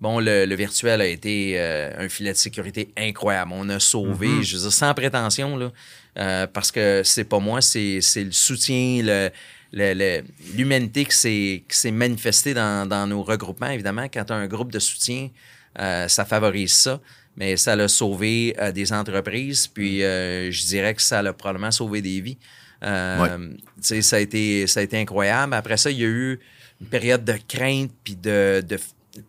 Bon, 0.00 0.20
le, 0.20 0.54
virtuel 0.54 1.00
a 1.00 1.06
été 1.06 1.54
euh, 1.56 1.90
un 1.98 2.08
filet 2.08 2.32
de 2.32 2.36
sécurité 2.36 2.92
incroyable. 2.98 3.52
On 3.54 3.68
a 3.70 3.80
sauvé, 3.80 4.28
mm-hmm. 4.28 4.42
je 4.42 4.56
veux 4.56 4.62
dire, 4.62 4.72
sans 4.72 4.92
prétention, 4.92 5.56
là, 5.56 5.72
euh, 6.18 6.46
parce 6.46 6.70
que 6.70 7.00
c'est 7.02 7.24
pas 7.24 7.38
moi, 7.38 7.62
c'est 7.62 8.00
le 8.16 8.32
soutien, 8.32 9.30
l'humanité 9.72 11.04
le, 11.04 11.58
qui 11.58 11.76
s'est 11.76 11.90
manifestée 11.90 12.52
dans, 12.52 12.86
dans, 12.86 13.06
nos 13.06 13.22
regroupements. 13.22 13.70
Évidemment, 13.70 14.04
quand 14.04 14.24
tu 14.24 14.32
as 14.34 14.36
un 14.36 14.46
groupe 14.46 14.70
de 14.70 14.78
soutien, 14.78 15.30
euh, 15.78 16.08
ça 16.08 16.26
favorise 16.26 16.72
ça. 16.72 17.00
Mais 17.38 17.56
ça 17.58 17.76
l'a 17.76 17.88
sauvé 17.88 18.56
des 18.74 18.94
entreprises, 18.94 19.66
puis 19.66 19.98
mm. 19.98 20.50
je 20.50 20.66
dirais 20.68 20.94
que 20.94 21.02
ça 21.02 21.18
a 21.18 21.32
probablement 21.34 21.70
sauvé 21.70 22.00
des 22.00 22.22
vies. 22.22 22.38
Ça, 22.80 24.16
a 24.16 24.20
été, 24.20 24.66
ça 24.66 24.80
a 24.80 24.82
été 24.82 24.98
incroyable. 24.98 25.52
Après 25.52 25.76
ça, 25.76 25.90
il 25.90 25.98
y 25.98 26.04
a 26.04 26.08
eu 26.08 26.40
une 26.80 26.86
période 26.86 27.26
de 27.26 27.34
crainte, 27.46 27.90
puis 28.02 28.16
de, 28.16 28.64
de 28.66 28.78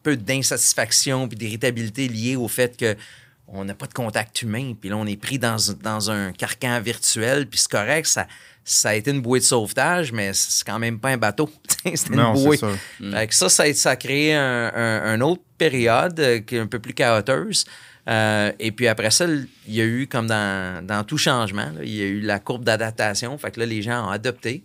peu 0.04 0.16
d'insatisfaction, 0.16 1.28
puis 1.28 1.38
d'irritabilité 1.38 2.08
liée 2.08 2.36
au 2.36 2.48
fait 2.48 2.78
que 2.78 2.96
on 3.50 3.64
n'a 3.64 3.74
pas 3.74 3.88
de 3.88 3.94
contact 3.94 4.42
humain, 4.42 4.74
puis 4.80 4.90
là, 4.90 4.98
on 4.98 5.06
est 5.06 5.16
pris 5.16 5.40
dans, 5.40 5.56
dans 5.82 6.12
un 6.12 6.34
carcan 6.34 6.82
virtuel, 6.82 7.48
puis 7.48 7.60
c'est 7.60 7.72
correct, 7.72 8.06
ça, 8.06 8.28
ça 8.66 8.90
a 8.90 8.96
été 8.96 9.12
une 9.12 9.22
bouée 9.22 9.40
de 9.40 9.46
sauvetage, 9.46 10.12
mais 10.12 10.32
c'est 10.34 10.66
quand 10.66 10.80
même 10.80 11.00
pas 11.00 11.10
un 11.10 11.18
bateau. 11.18 11.50
c'est 11.86 12.10
une 12.10 12.34
bouée. 12.34 12.58
Ça. 12.58 12.68
ça, 13.32 13.50
ça, 13.50 13.74
ça, 13.74 13.90
a 13.92 13.96
créé 13.96 14.36
un, 14.36 14.72
un, 14.76 15.22
autre 15.22 15.42
période 15.58 16.20
euh, 16.20 16.40
qui 16.40 16.58
est 16.58 16.60
un 16.60 16.68
peu 16.68 16.80
plus 16.80 16.94
chaoteuse. 16.94 17.66
Euh, 18.10 18.52
et 18.60 18.72
puis 18.72 18.88
après 18.88 19.12
ça, 19.12 19.26
il 19.26 19.74
y 19.74 19.80
a 19.80 19.86
eu, 19.86 20.08
comme 20.08 20.28
dans, 20.28 20.86
dans 20.86 21.06
tout 21.06 21.18
changement, 21.18 21.72
il 21.82 21.96
y 21.96 22.02
a 22.02 22.06
eu 22.06 22.20
la 22.20 22.40
courbe 22.40 22.66
d'adaptation. 22.66 23.38
Fait 23.38 23.52
que 23.52 23.62
là, 23.62 23.66
les 23.66 23.82
gens 23.82 24.08
ont 24.08 24.10
adopté. 24.10 24.64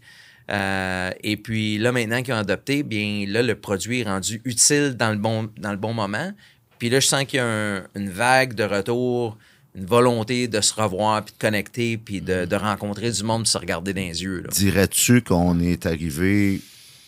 Euh, 0.52 1.10
et 1.22 1.36
puis 1.36 1.78
là, 1.78 1.92
maintenant 1.92 2.22
qu'ils 2.22 2.34
ont 2.34 2.38
adopté, 2.38 2.82
bien 2.82 3.24
là, 3.26 3.42
le 3.42 3.54
produit 3.54 4.00
est 4.00 4.04
rendu 4.04 4.40
utile 4.44 4.96
dans 4.98 5.10
le 5.10 5.16
bon, 5.16 5.48
dans 5.56 5.70
le 5.70 5.78
bon 5.78 5.94
moment. 5.94 6.32
Puis 6.78 6.90
là, 6.90 7.00
je 7.00 7.06
sens 7.06 7.24
qu'il 7.24 7.38
y 7.38 7.40
a 7.40 7.82
une 7.94 8.10
vague 8.10 8.54
de 8.54 8.64
retour, 8.64 9.38
une 9.74 9.86
volonté 9.86 10.48
de 10.48 10.60
se 10.60 10.74
revoir, 10.74 11.24
puis 11.24 11.32
de 11.32 11.38
connecter, 11.38 11.96
puis 11.96 12.20
de, 12.20 12.54
rencontrer 12.54 13.10
du 13.10 13.22
monde, 13.22 13.44
de 13.44 13.48
se 13.48 13.56
regarder 13.56 13.94
dans 13.94 14.00
les 14.00 14.22
yeux. 14.22 14.44
Dirais-tu 14.50 15.22
qu'on 15.22 15.58
est 15.60 15.86
arrivé, 15.86 16.60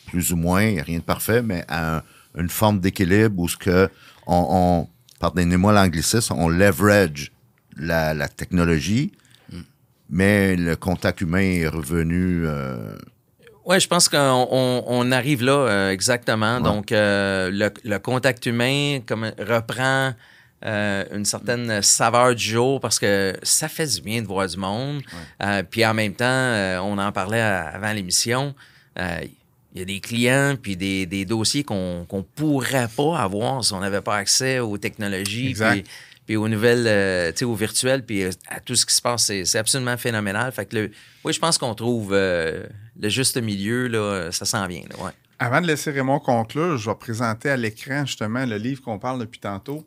plus 0.07 0.33
ou 0.33 0.37
moins, 0.37 0.63
il 0.63 0.75
n'y 0.75 0.81
a 0.81 0.85
rien 0.85 0.99
de 0.99 1.05
parfait, 1.05 1.43
mais 1.43 1.65
à 1.69 2.03
une 2.37 2.49
forme 2.49 2.81
d'équilibre 2.81 3.39
où 3.43 3.49
ce 3.49 3.57
que 3.57 3.91
on, 4.27 4.89
pardonnez-moi 5.21 5.73
l'anglicisme, 5.75 6.35
on 6.39 6.49
leverage 6.49 7.31
la, 7.77 8.29
technologie, 8.29 9.13
mm. 9.53 9.59
mais 10.09 10.57
le 10.57 10.77
contact 10.77 11.21
humain 11.21 11.43
est 11.43 11.69
revenu... 11.69 12.47
Euh, 12.47 12.97
oui, 13.67 13.81
je 13.81 13.89
pense 13.89 14.09
qu'on 14.09 15.13
arrive 15.13 15.43
là 15.43 15.53
euh, 15.53 15.91
exactement. 15.91 16.61
Donc, 16.61 16.93
euh, 16.93 17.71
le, 17.83 17.99
contact 17.99 18.47
humain 18.47 19.01
comme, 19.07 19.33
reprend 19.39 20.13
euh, 20.67 21.05
une 21.13 21.25
certaine 21.25 21.81
saveur 21.83 22.35
du 22.35 22.45
jour 22.45 22.81
parce 22.81 22.99
que 22.99 23.35
ça 23.43 23.69
fait 23.69 23.87
du 23.87 24.03
bien 24.03 24.21
de 24.21 24.27
voir 24.27 24.47
du 24.47 24.57
monde. 24.59 25.03
puis 25.71 25.85
en 25.85 25.95
même 25.95 26.15
temps, 26.15 26.81
on 26.83 26.99
en 26.99 27.13
parlait 27.13 27.41
avant 27.41 27.93
l'émission. 27.93 28.55
Il 28.97 29.81
y 29.81 29.83
a 29.83 29.85
des 29.87 30.01
clients 30.01 30.57
puis 30.61 30.77
des, 30.77 31.25
dossiers 31.25 31.65
qu'on 31.65 32.07
ne 32.11 32.23
pourrait 32.35 32.89
pas 32.95 33.19
avoir 33.19 33.65
si 33.65 33.73
on 33.73 33.81
n'avait 33.81 34.03
pas 34.03 34.17
accès 34.17 34.59
aux 34.59 34.77
technologies. 34.77 35.55
Puis, 35.55 35.85
aux 36.31 36.49
nouvelles, 36.49 37.33
tu 37.33 37.41
sais, 37.41 37.45
au 37.45 37.55
virtuel, 37.55 38.05
puis 38.05 38.25
à 38.49 38.61
tout 38.61 38.75
ce 38.75 38.87
qui 38.87 38.95
se 38.95 39.03
passe, 39.03 39.27
c'est 39.27 39.59
absolument 39.59 39.97
phénoménal. 39.97 40.51
Fait 40.53 40.67
que 40.67 40.91
oui, 41.25 41.33
je 41.33 41.39
pense 41.39 41.59
qu'on 41.59 41.75
trouve 41.75 42.13
le 42.13 42.69
juste 43.09 43.37
milieu, 43.37 43.89
là, 43.89 44.31
ça 44.33 44.45
s'en 44.45 44.67
vient. 44.67 44.83
ouais. 44.99 45.13
Avant 45.39 45.61
de 45.61 45.67
laisser 45.67 45.91
Raymond 45.91 46.21
conclure, 46.21 46.79
je 46.79 46.89
vais 46.89 46.97
présenter 46.97 47.51
à 47.51 47.57
l'écran 47.57 48.07
justement 48.07 48.47
le 48.47 48.57
livre 48.57 48.81
qu'on 48.83 48.99
parle 48.99 49.19
depuis 49.21 49.41
tantôt. 49.41 49.85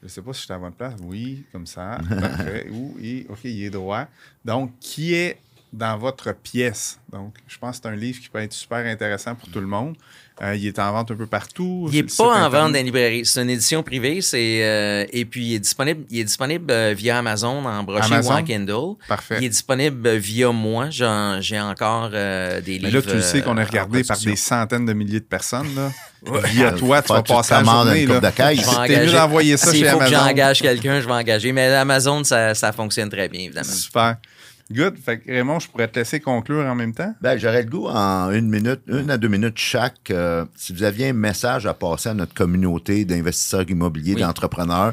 Je 0.00 0.06
ne 0.06 0.10
sais 0.10 0.22
pas 0.22 0.32
si 0.32 0.40
je 0.40 0.44
suis 0.44 0.52
à 0.52 0.58
bonne 0.58 0.72
place. 0.72 0.94
Oui, 1.02 1.44
comme 1.52 1.66
ça. 1.66 1.98
Parfait. 2.20 2.68
OK, 3.28 3.38
il 3.44 3.64
est 3.64 3.70
droit. 3.70 4.06
Donc, 4.44 4.72
qui 4.80 5.14
est 5.14 5.38
dans 5.72 5.96
votre 5.98 6.32
pièce? 6.32 7.00
Donc, 7.10 7.36
je 7.46 7.58
pense 7.58 7.78
que 7.78 7.82
c'est 7.84 7.88
un 7.88 7.96
livre 7.96 8.20
qui 8.20 8.28
peut 8.28 8.38
être 8.40 8.52
super 8.52 8.84
intéressant 8.86 9.34
pour 9.34 9.48
tout 9.50 9.60
le 9.60 9.66
monde. 9.66 9.96
Euh, 10.42 10.54
il 10.54 10.66
est 10.66 10.78
en 10.78 10.92
vente 10.92 11.10
un 11.10 11.16
peu 11.16 11.26
partout. 11.26 11.88
Il 11.92 11.96
n'est 11.96 12.02
pas 12.04 12.46
en 12.46 12.48
vente 12.48 12.72
dans 12.72 12.78
les 12.78 12.82
librairies. 12.82 13.26
C'est 13.26 13.42
une 13.42 13.50
édition 13.50 13.82
privée. 13.82 14.20
C'est, 14.20 14.60
euh, 14.62 15.04
et 15.12 15.24
puis, 15.24 15.46
il 15.46 15.54
est 15.54 15.58
disponible, 15.58 16.04
il 16.10 16.20
est 16.20 16.24
disponible 16.24 16.70
euh, 16.70 16.94
via 16.96 17.18
Amazon 17.18 17.64
en 17.64 17.82
brochure 17.82 18.24
ou 18.24 18.30
en 18.30 18.42
Kindle. 18.44 18.96
Parfait. 19.08 19.38
Il 19.40 19.46
est 19.46 19.50
disponible 19.50 20.08
via 20.16 20.52
moi. 20.52 20.90
j'ai 20.90 21.60
encore 21.60 22.10
des 22.10 22.60
livres. 22.66 22.82
Mais 22.84 22.90
là, 22.90 23.02
tu 23.02 23.22
sais 23.22 23.42
qu'on 23.42 23.58
est 23.58 23.64
regardé 23.64 24.04
par 24.04 24.18
des 24.18 24.36
centaines 24.36 24.86
de 24.86 24.92
milliers 24.92 25.20
de 25.20 25.24
personnes. 25.24 25.74
Là. 25.74 25.90
Via 26.46 26.72
toi, 26.72 27.00
tu 27.00 27.12
vas 27.12 27.22
passer 27.22 27.54
la 27.54 27.62
journée. 27.62 28.04
Là. 28.04 28.18
De 28.18 28.30
caisse. 28.30 28.68
T'es 28.86 29.06
mieux 29.06 29.12
d'envoyer 29.12 29.56
ça 29.56 29.72
chez 29.72 29.86
Amazon. 29.86 29.98
Faut 29.98 30.04
que 30.04 30.16
j'engage 30.16 30.60
quelqu'un, 30.60 31.00
je 31.00 31.06
vais 31.06 31.12
engager. 31.12 31.52
Mais 31.52 31.68
Amazon, 31.74 32.24
ça, 32.24 32.54
ça 32.54 32.72
fonctionne 32.72 33.08
très 33.08 33.28
bien, 33.28 33.42
évidemment. 33.42 33.70
Super. 33.70 34.16
Good. 34.70 34.98
Fait 34.98 35.18
que 35.18 35.30
Raymond, 35.30 35.60
je 35.60 35.68
pourrais 35.68 35.88
te 35.88 35.98
laisser 35.98 36.20
conclure 36.20 36.66
en 36.66 36.74
même 36.74 36.92
temps. 36.92 37.14
Ben, 37.22 37.38
j'aurais 37.38 37.62
le 37.62 37.70
goût 37.70 37.86
en 37.86 38.30
une 38.30 38.50
minute, 38.50 38.80
une 38.86 39.10
à 39.10 39.16
deux 39.16 39.28
minutes 39.28 39.56
chaque. 39.56 40.10
Euh, 40.10 40.44
si 40.56 40.74
vous 40.74 40.82
aviez 40.82 41.08
un 41.08 41.14
message 41.14 41.64
à 41.66 41.72
passer 41.72 42.10
à 42.10 42.14
notre 42.14 42.34
communauté 42.34 43.06
d'investisseurs 43.06 43.68
immobiliers, 43.70 44.14
d'entrepreneurs, 44.14 44.92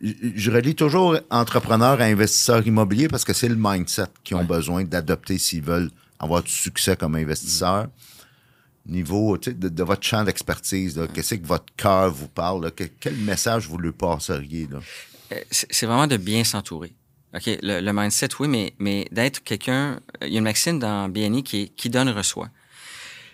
je 0.00 0.50
relis 0.50 0.74
toujours 0.74 1.16
entrepreneurs 1.30 2.00
à 2.00 2.04
investisseurs 2.04 2.66
immobiliers 2.66 3.08
parce 3.08 3.24
que 3.24 3.32
c'est 3.32 3.48
le 3.48 3.56
mindset 3.56 4.08
qu'ils 4.24 4.36
ont 4.36 4.44
besoin 4.44 4.84
d'adopter 4.84 5.38
s'ils 5.38 5.62
veulent 5.62 5.90
avoir 6.18 6.42
du 6.42 6.50
succès 6.50 6.96
comme 6.96 7.14
investisseur. 7.14 7.86
Niveau 8.86 9.38
de, 9.38 9.68
de, 9.68 9.82
votre 9.82 10.02
champ 10.02 10.24
d'expertise, 10.24 11.00
qu'est-ce 11.14 11.36
que 11.36 11.46
votre 11.46 11.72
cœur 11.76 12.10
vous 12.10 12.28
parle? 12.28 12.70
quel 13.00 13.14
message 13.16 13.66
vous 13.66 13.78
lui 13.78 13.92
passeriez? 13.92 14.68
Euh, 15.32 15.36
c'est 15.50 15.86
vraiment 15.86 16.06
de 16.06 16.18
bien 16.18 16.44
s'entourer. 16.44 16.92
OK, 17.34 17.58
le, 17.62 17.92
mindset, 17.92 18.28
oui, 18.38 18.46
mais, 18.46 18.74
mais 18.78 19.08
d'être 19.10 19.42
quelqu'un. 19.42 19.98
Il 20.22 20.28
y 20.28 20.36
a 20.36 20.38
une 20.38 20.44
maxime 20.44 20.78
dans 20.78 21.08
BNI 21.08 21.42
qui 21.42 21.62
est 21.62 21.68
qui 21.68 21.90
donne 21.90 22.08
reçoit. 22.08 22.48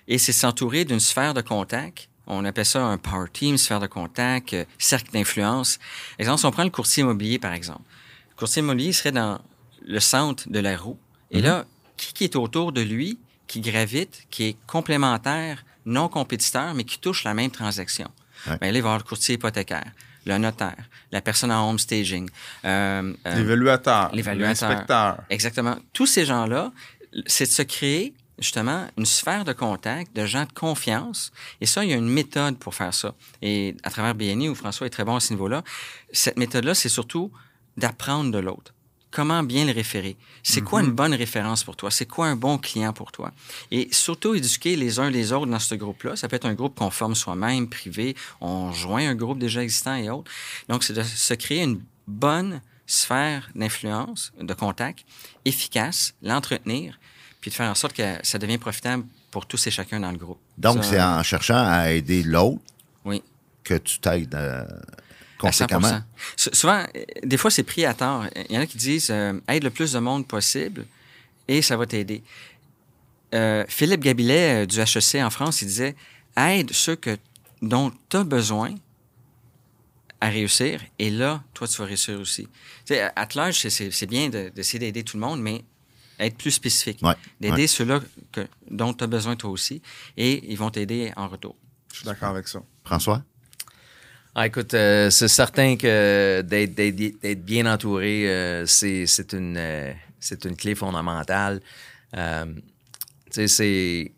Et 0.08 0.16
c'est 0.16 0.32
s'entourer 0.32 0.84
d'une 0.84 1.00
sphère 1.00 1.34
de 1.34 1.42
contact. 1.42 2.08
On 2.26 2.44
appelle 2.44 2.64
ça 2.64 2.82
un 2.82 2.96
power 2.96 3.28
team, 3.30 3.58
sphère 3.58 3.80
de 3.80 3.86
contact, 3.86 4.54
euh, 4.54 4.64
cercle 4.78 5.12
d'influence. 5.12 5.78
Exemple, 6.18 6.38
si 6.38 6.46
on 6.46 6.50
prend 6.50 6.64
le 6.64 6.70
courtier 6.70 7.02
immobilier, 7.02 7.38
par 7.38 7.52
exemple. 7.52 7.82
Le 8.30 8.36
courtier 8.36 8.62
immobilier 8.62 8.92
serait 8.92 9.12
dans 9.12 9.40
le 9.82 10.00
centre 10.00 10.48
de 10.48 10.58
la 10.60 10.76
roue. 10.76 10.98
Et 11.30 11.40
mm-hmm. 11.40 11.42
là, 11.42 11.66
qui, 11.96 12.12
qui 12.12 12.24
est 12.24 12.36
autour 12.36 12.72
de 12.72 12.80
lui, 12.80 13.18
qui 13.48 13.60
gravite, 13.60 14.26
qui 14.30 14.44
est 14.44 14.56
complémentaire, 14.66 15.64
non 15.84 16.08
compétiteur, 16.08 16.72
mais 16.74 16.84
qui 16.84 16.98
touche 16.98 17.24
la 17.24 17.34
même 17.34 17.50
transaction? 17.50 18.10
Bien, 18.46 18.56
là, 18.60 18.66
il 18.68 18.72
va 18.72 18.76
y 18.76 18.78
avoir 18.78 18.98
le 18.98 19.04
courtier 19.04 19.34
hypothécaire 19.34 19.92
le 20.30 20.38
notaire, 20.38 20.88
la 21.12 21.20
personne 21.20 21.52
en 21.52 21.68
home 21.68 21.78
staging, 21.78 22.28
euh, 22.64 23.12
euh, 23.26 23.36
l'évaluateur, 23.36 24.10
l'inspecteur. 24.14 25.18
Exactement. 25.28 25.76
Tous 25.92 26.06
ces 26.06 26.24
gens-là, 26.24 26.72
c'est 27.26 27.46
de 27.46 27.50
se 27.50 27.62
créer 27.62 28.14
justement 28.38 28.86
une 28.96 29.04
sphère 29.04 29.44
de 29.44 29.52
contact 29.52 30.16
de 30.16 30.24
gens 30.24 30.44
de 30.44 30.52
confiance. 30.52 31.30
Et 31.60 31.66
ça, 31.66 31.84
il 31.84 31.90
y 31.90 31.92
a 31.92 31.96
une 31.96 32.08
méthode 32.08 32.56
pour 32.58 32.74
faire 32.74 32.94
ça. 32.94 33.14
Et 33.42 33.76
à 33.82 33.90
travers 33.90 34.14
BNI, 34.14 34.48
où 34.48 34.54
François 34.54 34.86
est 34.86 34.90
très 34.90 35.04
bon 35.04 35.16
à 35.16 35.20
ce 35.20 35.32
niveau-là, 35.34 35.62
cette 36.12 36.38
méthode-là, 36.38 36.74
c'est 36.74 36.88
surtout 36.88 37.30
d'apprendre 37.76 38.32
de 38.32 38.38
l'autre 38.38 38.74
comment 39.10 39.42
bien 39.42 39.64
le 39.64 39.72
référer? 39.72 40.16
C'est 40.42 40.62
quoi 40.62 40.80
une 40.80 40.88
mhm. 40.88 40.94
bonne 40.94 41.14
référence 41.14 41.64
pour 41.64 41.76
toi? 41.76 41.90
C'est 41.90 42.06
quoi 42.06 42.26
un 42.26 42.36
bon 42.36 42.58
client 42.58 42.92
pour 42.92 43.12
toi? 43.12 43.32
Et 43.70 43.88
surtout 43.92 44.34
éduquer 44.34 44.76
les 44.76 44.98
uns 44.98 45.10
les 45.10 45.32
autres 45.32 45.46
dans 45.46 45.58
ce 45.58 45.74
groupe-là. 45.74 46.16
Ça 46.16 46.28
peut 46.28 46.36
être 46.36 46.46
un 46.46 46.54
groupe 46.54 46.78
qu'on 46.78 46.90
forme 46.90 47.14
soi-même, 47.14 47.68
privé. 47.68 48.16
On 48.40 48.72
joint 48.72 49.08
un 49.08 49.14
groupe 49.14 49.38
déjà 49.38 49.62
existant 49.62 49.96
et 49.96 50.10
autres. 50.10 50.30
Donc, 50.68 50.84
c'est 50.84 50.94
de 50.94 51.02
se 51.02 51.34
créer 51.34 51.62
une 51.62 51.80
bonne 52.06 52.60
sphère 52.86 53.50
d'influence, 53.54 54.32
de 54.40 54.54
contact, 54.54 55.04
efficace, 55.44 56.14
l'entretenir, 56.22 56.98
puis 57.40 57.50
de 57.50 57.54
faire 57.54 57.70
en 57.70 57.74
sorte 57.74 57.94
que 57.94 58.16
ça 58.22 58.38
devienne 58.38 58.58
profitable 58.58 59.04
pour 59.30 59.46
tous 59.46 59.66
et 59.66 59.70
chacun 59.70 60.00
dans 60.00 60.10
le 60.10 60.18
groupe. 60.18 60.40
Donc, 60.58 60.84
c'est 60.84 61.00
en 61.00 61.22
cherchant 61.22 61.64
à 61.64 61.92
aider 61.92 62.22
l'autre 62.22 62.60
oui. 63.04 63.22
que 63.62 63.74
tu 63.74 64.00
t'aides 64.00 64.36
conséquemment. 65.40 66.02
Souvent, 66.36 66.84
des 67.22 67.36
fois, 67.36 67.50
c'est 67.50 67.62
pris 67.62 67.84
à 67.84 67.94
tort. 67.94 68.26
Il 68.48 68.54
y 68.54 68.58
en 68.58 68.62
a 68.62 68.66
qui 68.66 68.76
disent 68.76 69.10
euh, 69.10 69.40
aide 69.48 69.64
le 69.64 69.70
plus 69.70 69.92
de 69.92 69.98
monde 69.98 70.26
possible 70.26 70.86
et 71.48 71.62
ça 71.62 71.76
va 71.76 71.86
t'aider. 71.86 72.22
Euh, 73.34 73.64
Philippe 73.68 74.00
Gabilet 74.00 74.64
euh, 74.64 74.66
du 74.66 74.80
HEC 74.80 75.22
en 75.22 75.30
France, 75.30 75.62
il 75.62 75.66
disait 75.66 75.96
aide 76.36 76.72
ceux 76.72 76.96
que, 76.96 77.16
dont 77.62 77.92
tu 78.08 78.16
as 78.16 78.24
besoin 78.24 78.74
à 80.20 80.28
réussir 80.28 80.82
et 80.98 81.10
là, 81.10 81.42
toi, 81.54 81.66
tu 81.66 81.78
vas 81.78 81.86
réussir 81.86 82.20
aussi. 82.20 82.44
Tu 82.84 82.94
sais, 82.94 83.00
à 83.00 83.28
large, 83.34 83.56
c'est 83.56 84.06
bien 84.06 84.28
d'essayer 84.28 84.78
d'aider 84.78 85.02
tout 85.02 85.16
le 85.16 85.22
monde, 85.22 85.40
mais 85.40 85.64
être 86.18 86.36
plus 86.36 86.50
spécifique. 86.50 87.00
D'aider 87.40 87.66
ceux-là 87.66 88.00
dont 88.70 88.92
tu 88.92 89.04
as 89.04 89.06
besoin 89.06 89.36
toi 89.36 89.50
aussi 89.50 89.80
et 90.16 90.50
ils 90.52 90.58
vont 90.58 90.70
t'aider 90.70 91.12
en 91.16 91.28
retour. 91.28 91.56
Je 91.92 91.98
suis 91.98 92.04
d'accord 92.04 92.30
avec 92.30 92.46
ça. 92.46 92.62
François? 92.84 93.22
Ah, 94.32 94.46
écoute, 94.46 94.74
euh, 94.74 95.10
c'est 95.10 95.26
certain 95.26 95.76
que 95.76 96.40
d'être 96.42 97.44
bien 97.44 97.66
entouré, 97.66 98.28
euh, 98.28 98.64
c'est 98.64 99.32
une, 99.32 99.56
euh, 99.56 99.92
une 100.44 100.56
clé 100.56 100.76
fondamentale. 100.76 101.60
c'est 103.30 104.12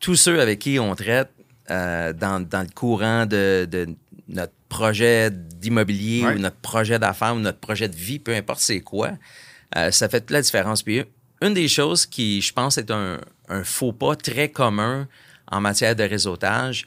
tous 0.00 0.16
ceux 0.16 0.40
avec 0.40 0.60
qui 0.60 0.78
on 0.78 0.94
traite 0.94 1.30
dans, 1.68 2.48
dans, 2.48 2.62
le 2.62 2.74
courant 2.74 3.26
de, 3.26 3.68
de 3.70 3.88
notre 4.26 4.54
projet 4.70 5.30
d'immobilier 5.30 6.24
ou 6.24 6.38
notre 6.38 6.56
projet 6.56 6.98
d'affaires 6.98 7.34
ou 7.34 7.40
notre 7.40 7.58
projet 7.58 7.88
de 7.88 7.96
vie, 7.96 8.18
peu 8.18 8.34
importe 8.34 8.60
c'est 8.60 8.80
quoi, 8.80 9.10
ça 9.90 10.08
fait 10.08 10.20
toute 10.20 10.30
la 10.30 10.40
différence. 10.40 10.82
Puis 10.82 11.04
une 11.42 11.52
des 11.52 11.68
choses 11.68 12.06
qui, 12.06 12.40
je 12.40 12.54
pense, 12.54 12.78
est 12.78 12.90
un, 12.90 13.20
un 13.50 13.64
faux 13.64 13.92
pas 13.92 14.16
très 14.16 14.48
commun 14.50 15.06
en 15.46 15.60
matière 15.60 15.94
de 15.94 16.04
réseautage, 16.04 16.86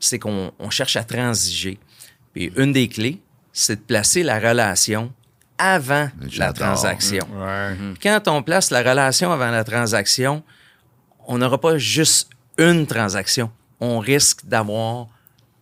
c'est 0.00 0.18
qu'on 0.18 0.52
cherche 0.70 0.96
à 0.96 1.04
transiger. 1.04 1.78
Puis 2.32 2.52
une 2.56 2.72
des 2.72 2.88
clés, 2.88 3.20
c'est 3.52 3.76
de 3.76 3.80
placer 3.80 4.22
la 4.22 4.38
relation 4.38 5.12
avant 5.58 6.08
la 6.36 6.52
transaction. 6.52 7.26
Mhm. 7.28 7.96
Quand 8.02 8.28
on 8.28 8.42
place 8.42 8.70
la 8.70 8.80
relation 8.80 9.32
avant 9.32 9.50
la 9.50 9.64
transaction, 9.64 10.42
on 11.26 11.38
n'aura 11.38 11.60
pas 11.60 11.78
juste 11.78 12.30
une 12.58 12.86
transaction. 12.86 13.50
On 13.80 13.98
risque 13.98 14.44
d'avoir 14.44 15.08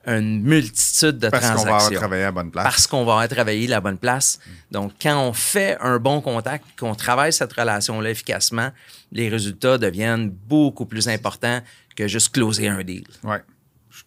une 0.06 0.42
multitude 0.42 1.18
de 1.18 1.28
transactions. 1.28 1.64
Parce 1.64 1.66
qu'on 1.66 1.70
va 1.70 1.76
avoir 1.76 1.98
travaillé 1.98 2.22
à 2.22 2.26
la 2.26 2.32
bonne 2.32 2.50
place. 2.50 2.64
Parce 2.64 2.86
qu'on 2.86 3.04
va 3.04 3.12
avoir 3.12 3.28
travaillé 3.28 3.66
à 3.66 3.70
la 3.70 3.80
bonne 3.80 3.98
place. 3.98 4.38
Donc, 4.70 4.92
quand 5.02 5.20
on 5.20 5.32
fait 5.32 5.76
un 5.80 5.98
bon 5.98 6.20
contact, 6.20 6.64
qu'on 6.78 6.94
travaille 6.94 7.32
cette 7.32 7.52
relation-là 7.52 8.10
efficacement, 8.10 8.70
les 9.10 9.28
résultats 9.28 9.78
deviennent 9.78 10.30
beaucoup 10.30 10.86
plus 10.86 11.08
importants 11.08 11.60
que 11.96 12.06
juste 12.06 12.32
closer 12.32 12.68
un 12.68 12.84
deal. 12.84 13.06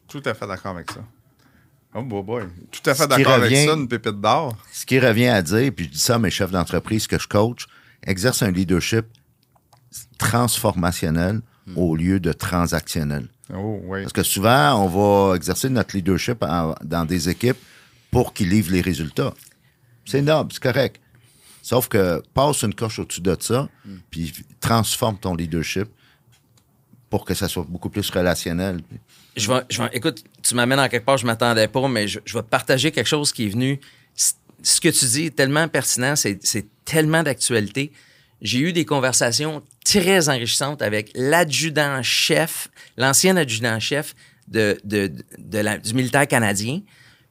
Tout 0.10 0.22
à 0.26 0.34
fait 0.34 0.48
d'accord 0.48 0.76
avec 0.76 0.92
ça. 0.92 1.02
Oh 1.94 2.04
boy, 2.04 2.24
boy. 2.24 2.44
Tout 2.72 2.90
à 2.90 2.94
fait 2.94 3.08
d'accord 3.08 3.34
avec 3.34 3.56
ça, 3.56 3.74
une 3.74 3.88
pépite 3.88 4.20
d'or. 4.20 4.56
Ce 4.72 4.86
qui 4.86 5.00
revient 5.00 5.28
à 5.28 5.42
dire, 5.42 5.72
puis 5.76 5.86
je 5.86 5.92
dis 5.92 6.00
ça 6.00 6.16
à 6.16 6.20
mes 6.20 6.30
chefs 6.30 6.52
d'entreprise 6.52 7.08
que 7.08 7.18
je 7.18 7.28
coach, 7.28 7.66
exerce 8.04 8.44
un 8.44 8.52
leadership 8.52 9.06
transformationnel 10.18 11.42
au 11.76 11.96
lieu 11.96 12.20
de 12.20 12.34
transactionnel. 12.34 13.28
Oh, 13.54 13.80
oui. 13.84 14.02
Parce 14.02 14.14
que 14.14 14.24
souvent, 14.24 14.84
on 14.84 14.88
va 14.88 15.36
exercer 15.36 15.70
notre 15.70 15.96
leadership 15.96 16.44
dans 16.84 17.06
des 17.06 17.30
équipes 17.30 17.58
pour 18.12 18.34
qu'ils 18.34 18.50
livrent 18.50 18.72
les 18.72 18.82
résultats. 18.82 19.34
C'est 20.06 20.22
noble, 20.22 20.52
c'est 20.54 20.62
correct. 20.62 21.02
Sauf 21.62 21.88
que 21.88 22.24
passe 22.34 22.64
une 22.64 22.74
coche 22.74 23.00
au-dessus 23.00 23.22
de 23.22 23.36
ça, 23.40 23.70
puis 24.10 24.34
transforme 24.60 25.18
ton 25.18 25.36
leadership 25.36 25.88
pour 27.10 27.26
que 27.26 27.34
ça 27.34 27.48
soit 27.48 27.66
beaucoup 27.68 27.90
plus 27.90 28.10
relationnel. 28.10 28.82
Je 29.40 29.52
vais, 29.52 29.62
je 29.70 29.82
écoute, 29.94 30.24
tu 30.44 30.56
m'amènes 30.56 30.80
en 30.80 30.88
quelque 30.88 31.06
part, 31.06 31.18
je 31.18 31.26
m'attendais 31.26 31.68
pas, 31.68 31.88
mais 31.88 32.08
je, 32.08 32.20
je, 32.26 32.38
vais 32.38 32.44
partager 32.44 32.92
quelque 32.92 33.08
chose 33.08 33.32
qui 33.32 33.46
est 33.46 33.50
venu. 33.50 33.80
Ce 34.62 34.82
que 34.82 34.90
tu 34.90 35.06
dis 35.06 35.26
est 35.28 35.36
tellement 35.36 35.68
pertinent, 35.68 36.16
c'est 36.16 36.66
tellement 36.86 37.24
d'actualité. 37.24 37.92
J'ai 38.42 38.60
eu 38.60 38.74
des 38.74 38.86
conversations 38.86 39.64
très 39.84 40.30
enrichissantes 40.30 40.82
avec 40.82 41.12
l'adjudant-chef, 41.16 42.70
l'ancien 42.98 43.36
adjudant-chef 43.38 44.16
de, 44.48 44.78
de, 44.84 45.12
de 45.38 45.60
la, 45.60 45.78
du 45.78 45.94
militaire 45.94 46.28
canadien. 46.28 46.82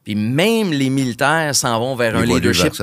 Puis 0.03 0.15
même 0.15 0.71
les 0.71 0.89
militaires 0.89 1.55
s'en 1.55 1.79
vont 1.79 1.95
vers 1.95 2.15
un 2.15 2.25
leadership 2.25 2.73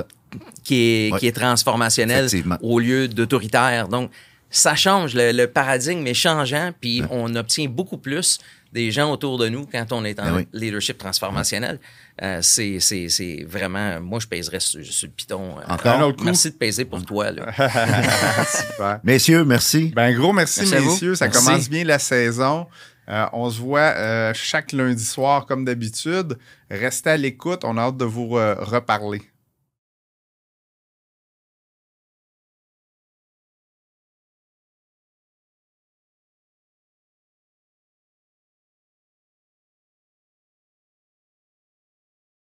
qui 0.65 0.75
est, 0.77 1.19
qui 1.19 1.27
est 1.27 1.33
transformationnel 1.33 2.29
au 2.63 2.79
lieu 2.79 3.09
d'autoritaire. 3.09 3.89
Donc, 3.89 4.11
ça 4.51 4.75
change, 4.75 5.15
le, 5.15 5.47
paradigme 5.47 6.07
est 6.07 6.15
changeant, 6.15 6.73
puis 6.81 7.03
on 7.11 7.35
obtient 7.35 7.69
beaucoup 7.69 7.99
plus 7.99 8.39
des 8.77 8.91
gens 8.91 9.11
autour 9.11 9.39
de 9.39 9.49
nous 9.49 9.65
quand 9.65 9.91
on 9.91 10.05
est 10.05 10.21
en 10.21 10.37
ben 10.37 10.45
leadership 10.53 10.99
transformationnel. 10.99 11.81
Euh, 12.23 12.41
c'est 12.43 13.47
vraiment, 13.49 14.01
moi, 14.03 14.21
je 14.21 14.27
pèserais 14.27 14.61
sur, 14.61 14.81
le 14.81 15.09
piton. 15.09 15.59
Euh, 15.59 15.63
Encore? 15.67 15.99
Un 15.99 16.03
autre 16.03 16.23
Merci 16.23 16.51
de 16.51 16.57
peser 16.57 16.85
pour 16.85 17.03
toi. 17.03 17.31
Là. 17.31 17.53
Super. 18.47 19.01
Messieurs, 19.03 19.45
merci. 19.45 19.93
Ben, 19.97 20.15
gros 20.15 20.35
merci, 20.35 20.61
messieurs. 20.71 21.15
Ça 21.15 21.29
commence 21.29 21.71
bien 21.71 21.85
la 21.85 21.99
saison. 21.99 22.67
Euh, 23.09 23.25
on 23.33 23.49
se 23.49 23.61
voit 23.61 24.33
chaque 24.35 24.73
lundi 24.73 25.05
soir 25.05 25.47
comme 25.47 25.65
d'habitude. 25.65 26.37
Restez 26.71 27.11
à 27.11 27.17
l'écoute. 27.17 27.63
On 27.65 27.79
a 27.79 27.83
hâte 27.83 27.97
de 27.97 28.05
vous 28.05 28.29
reparler. 28.29 29.23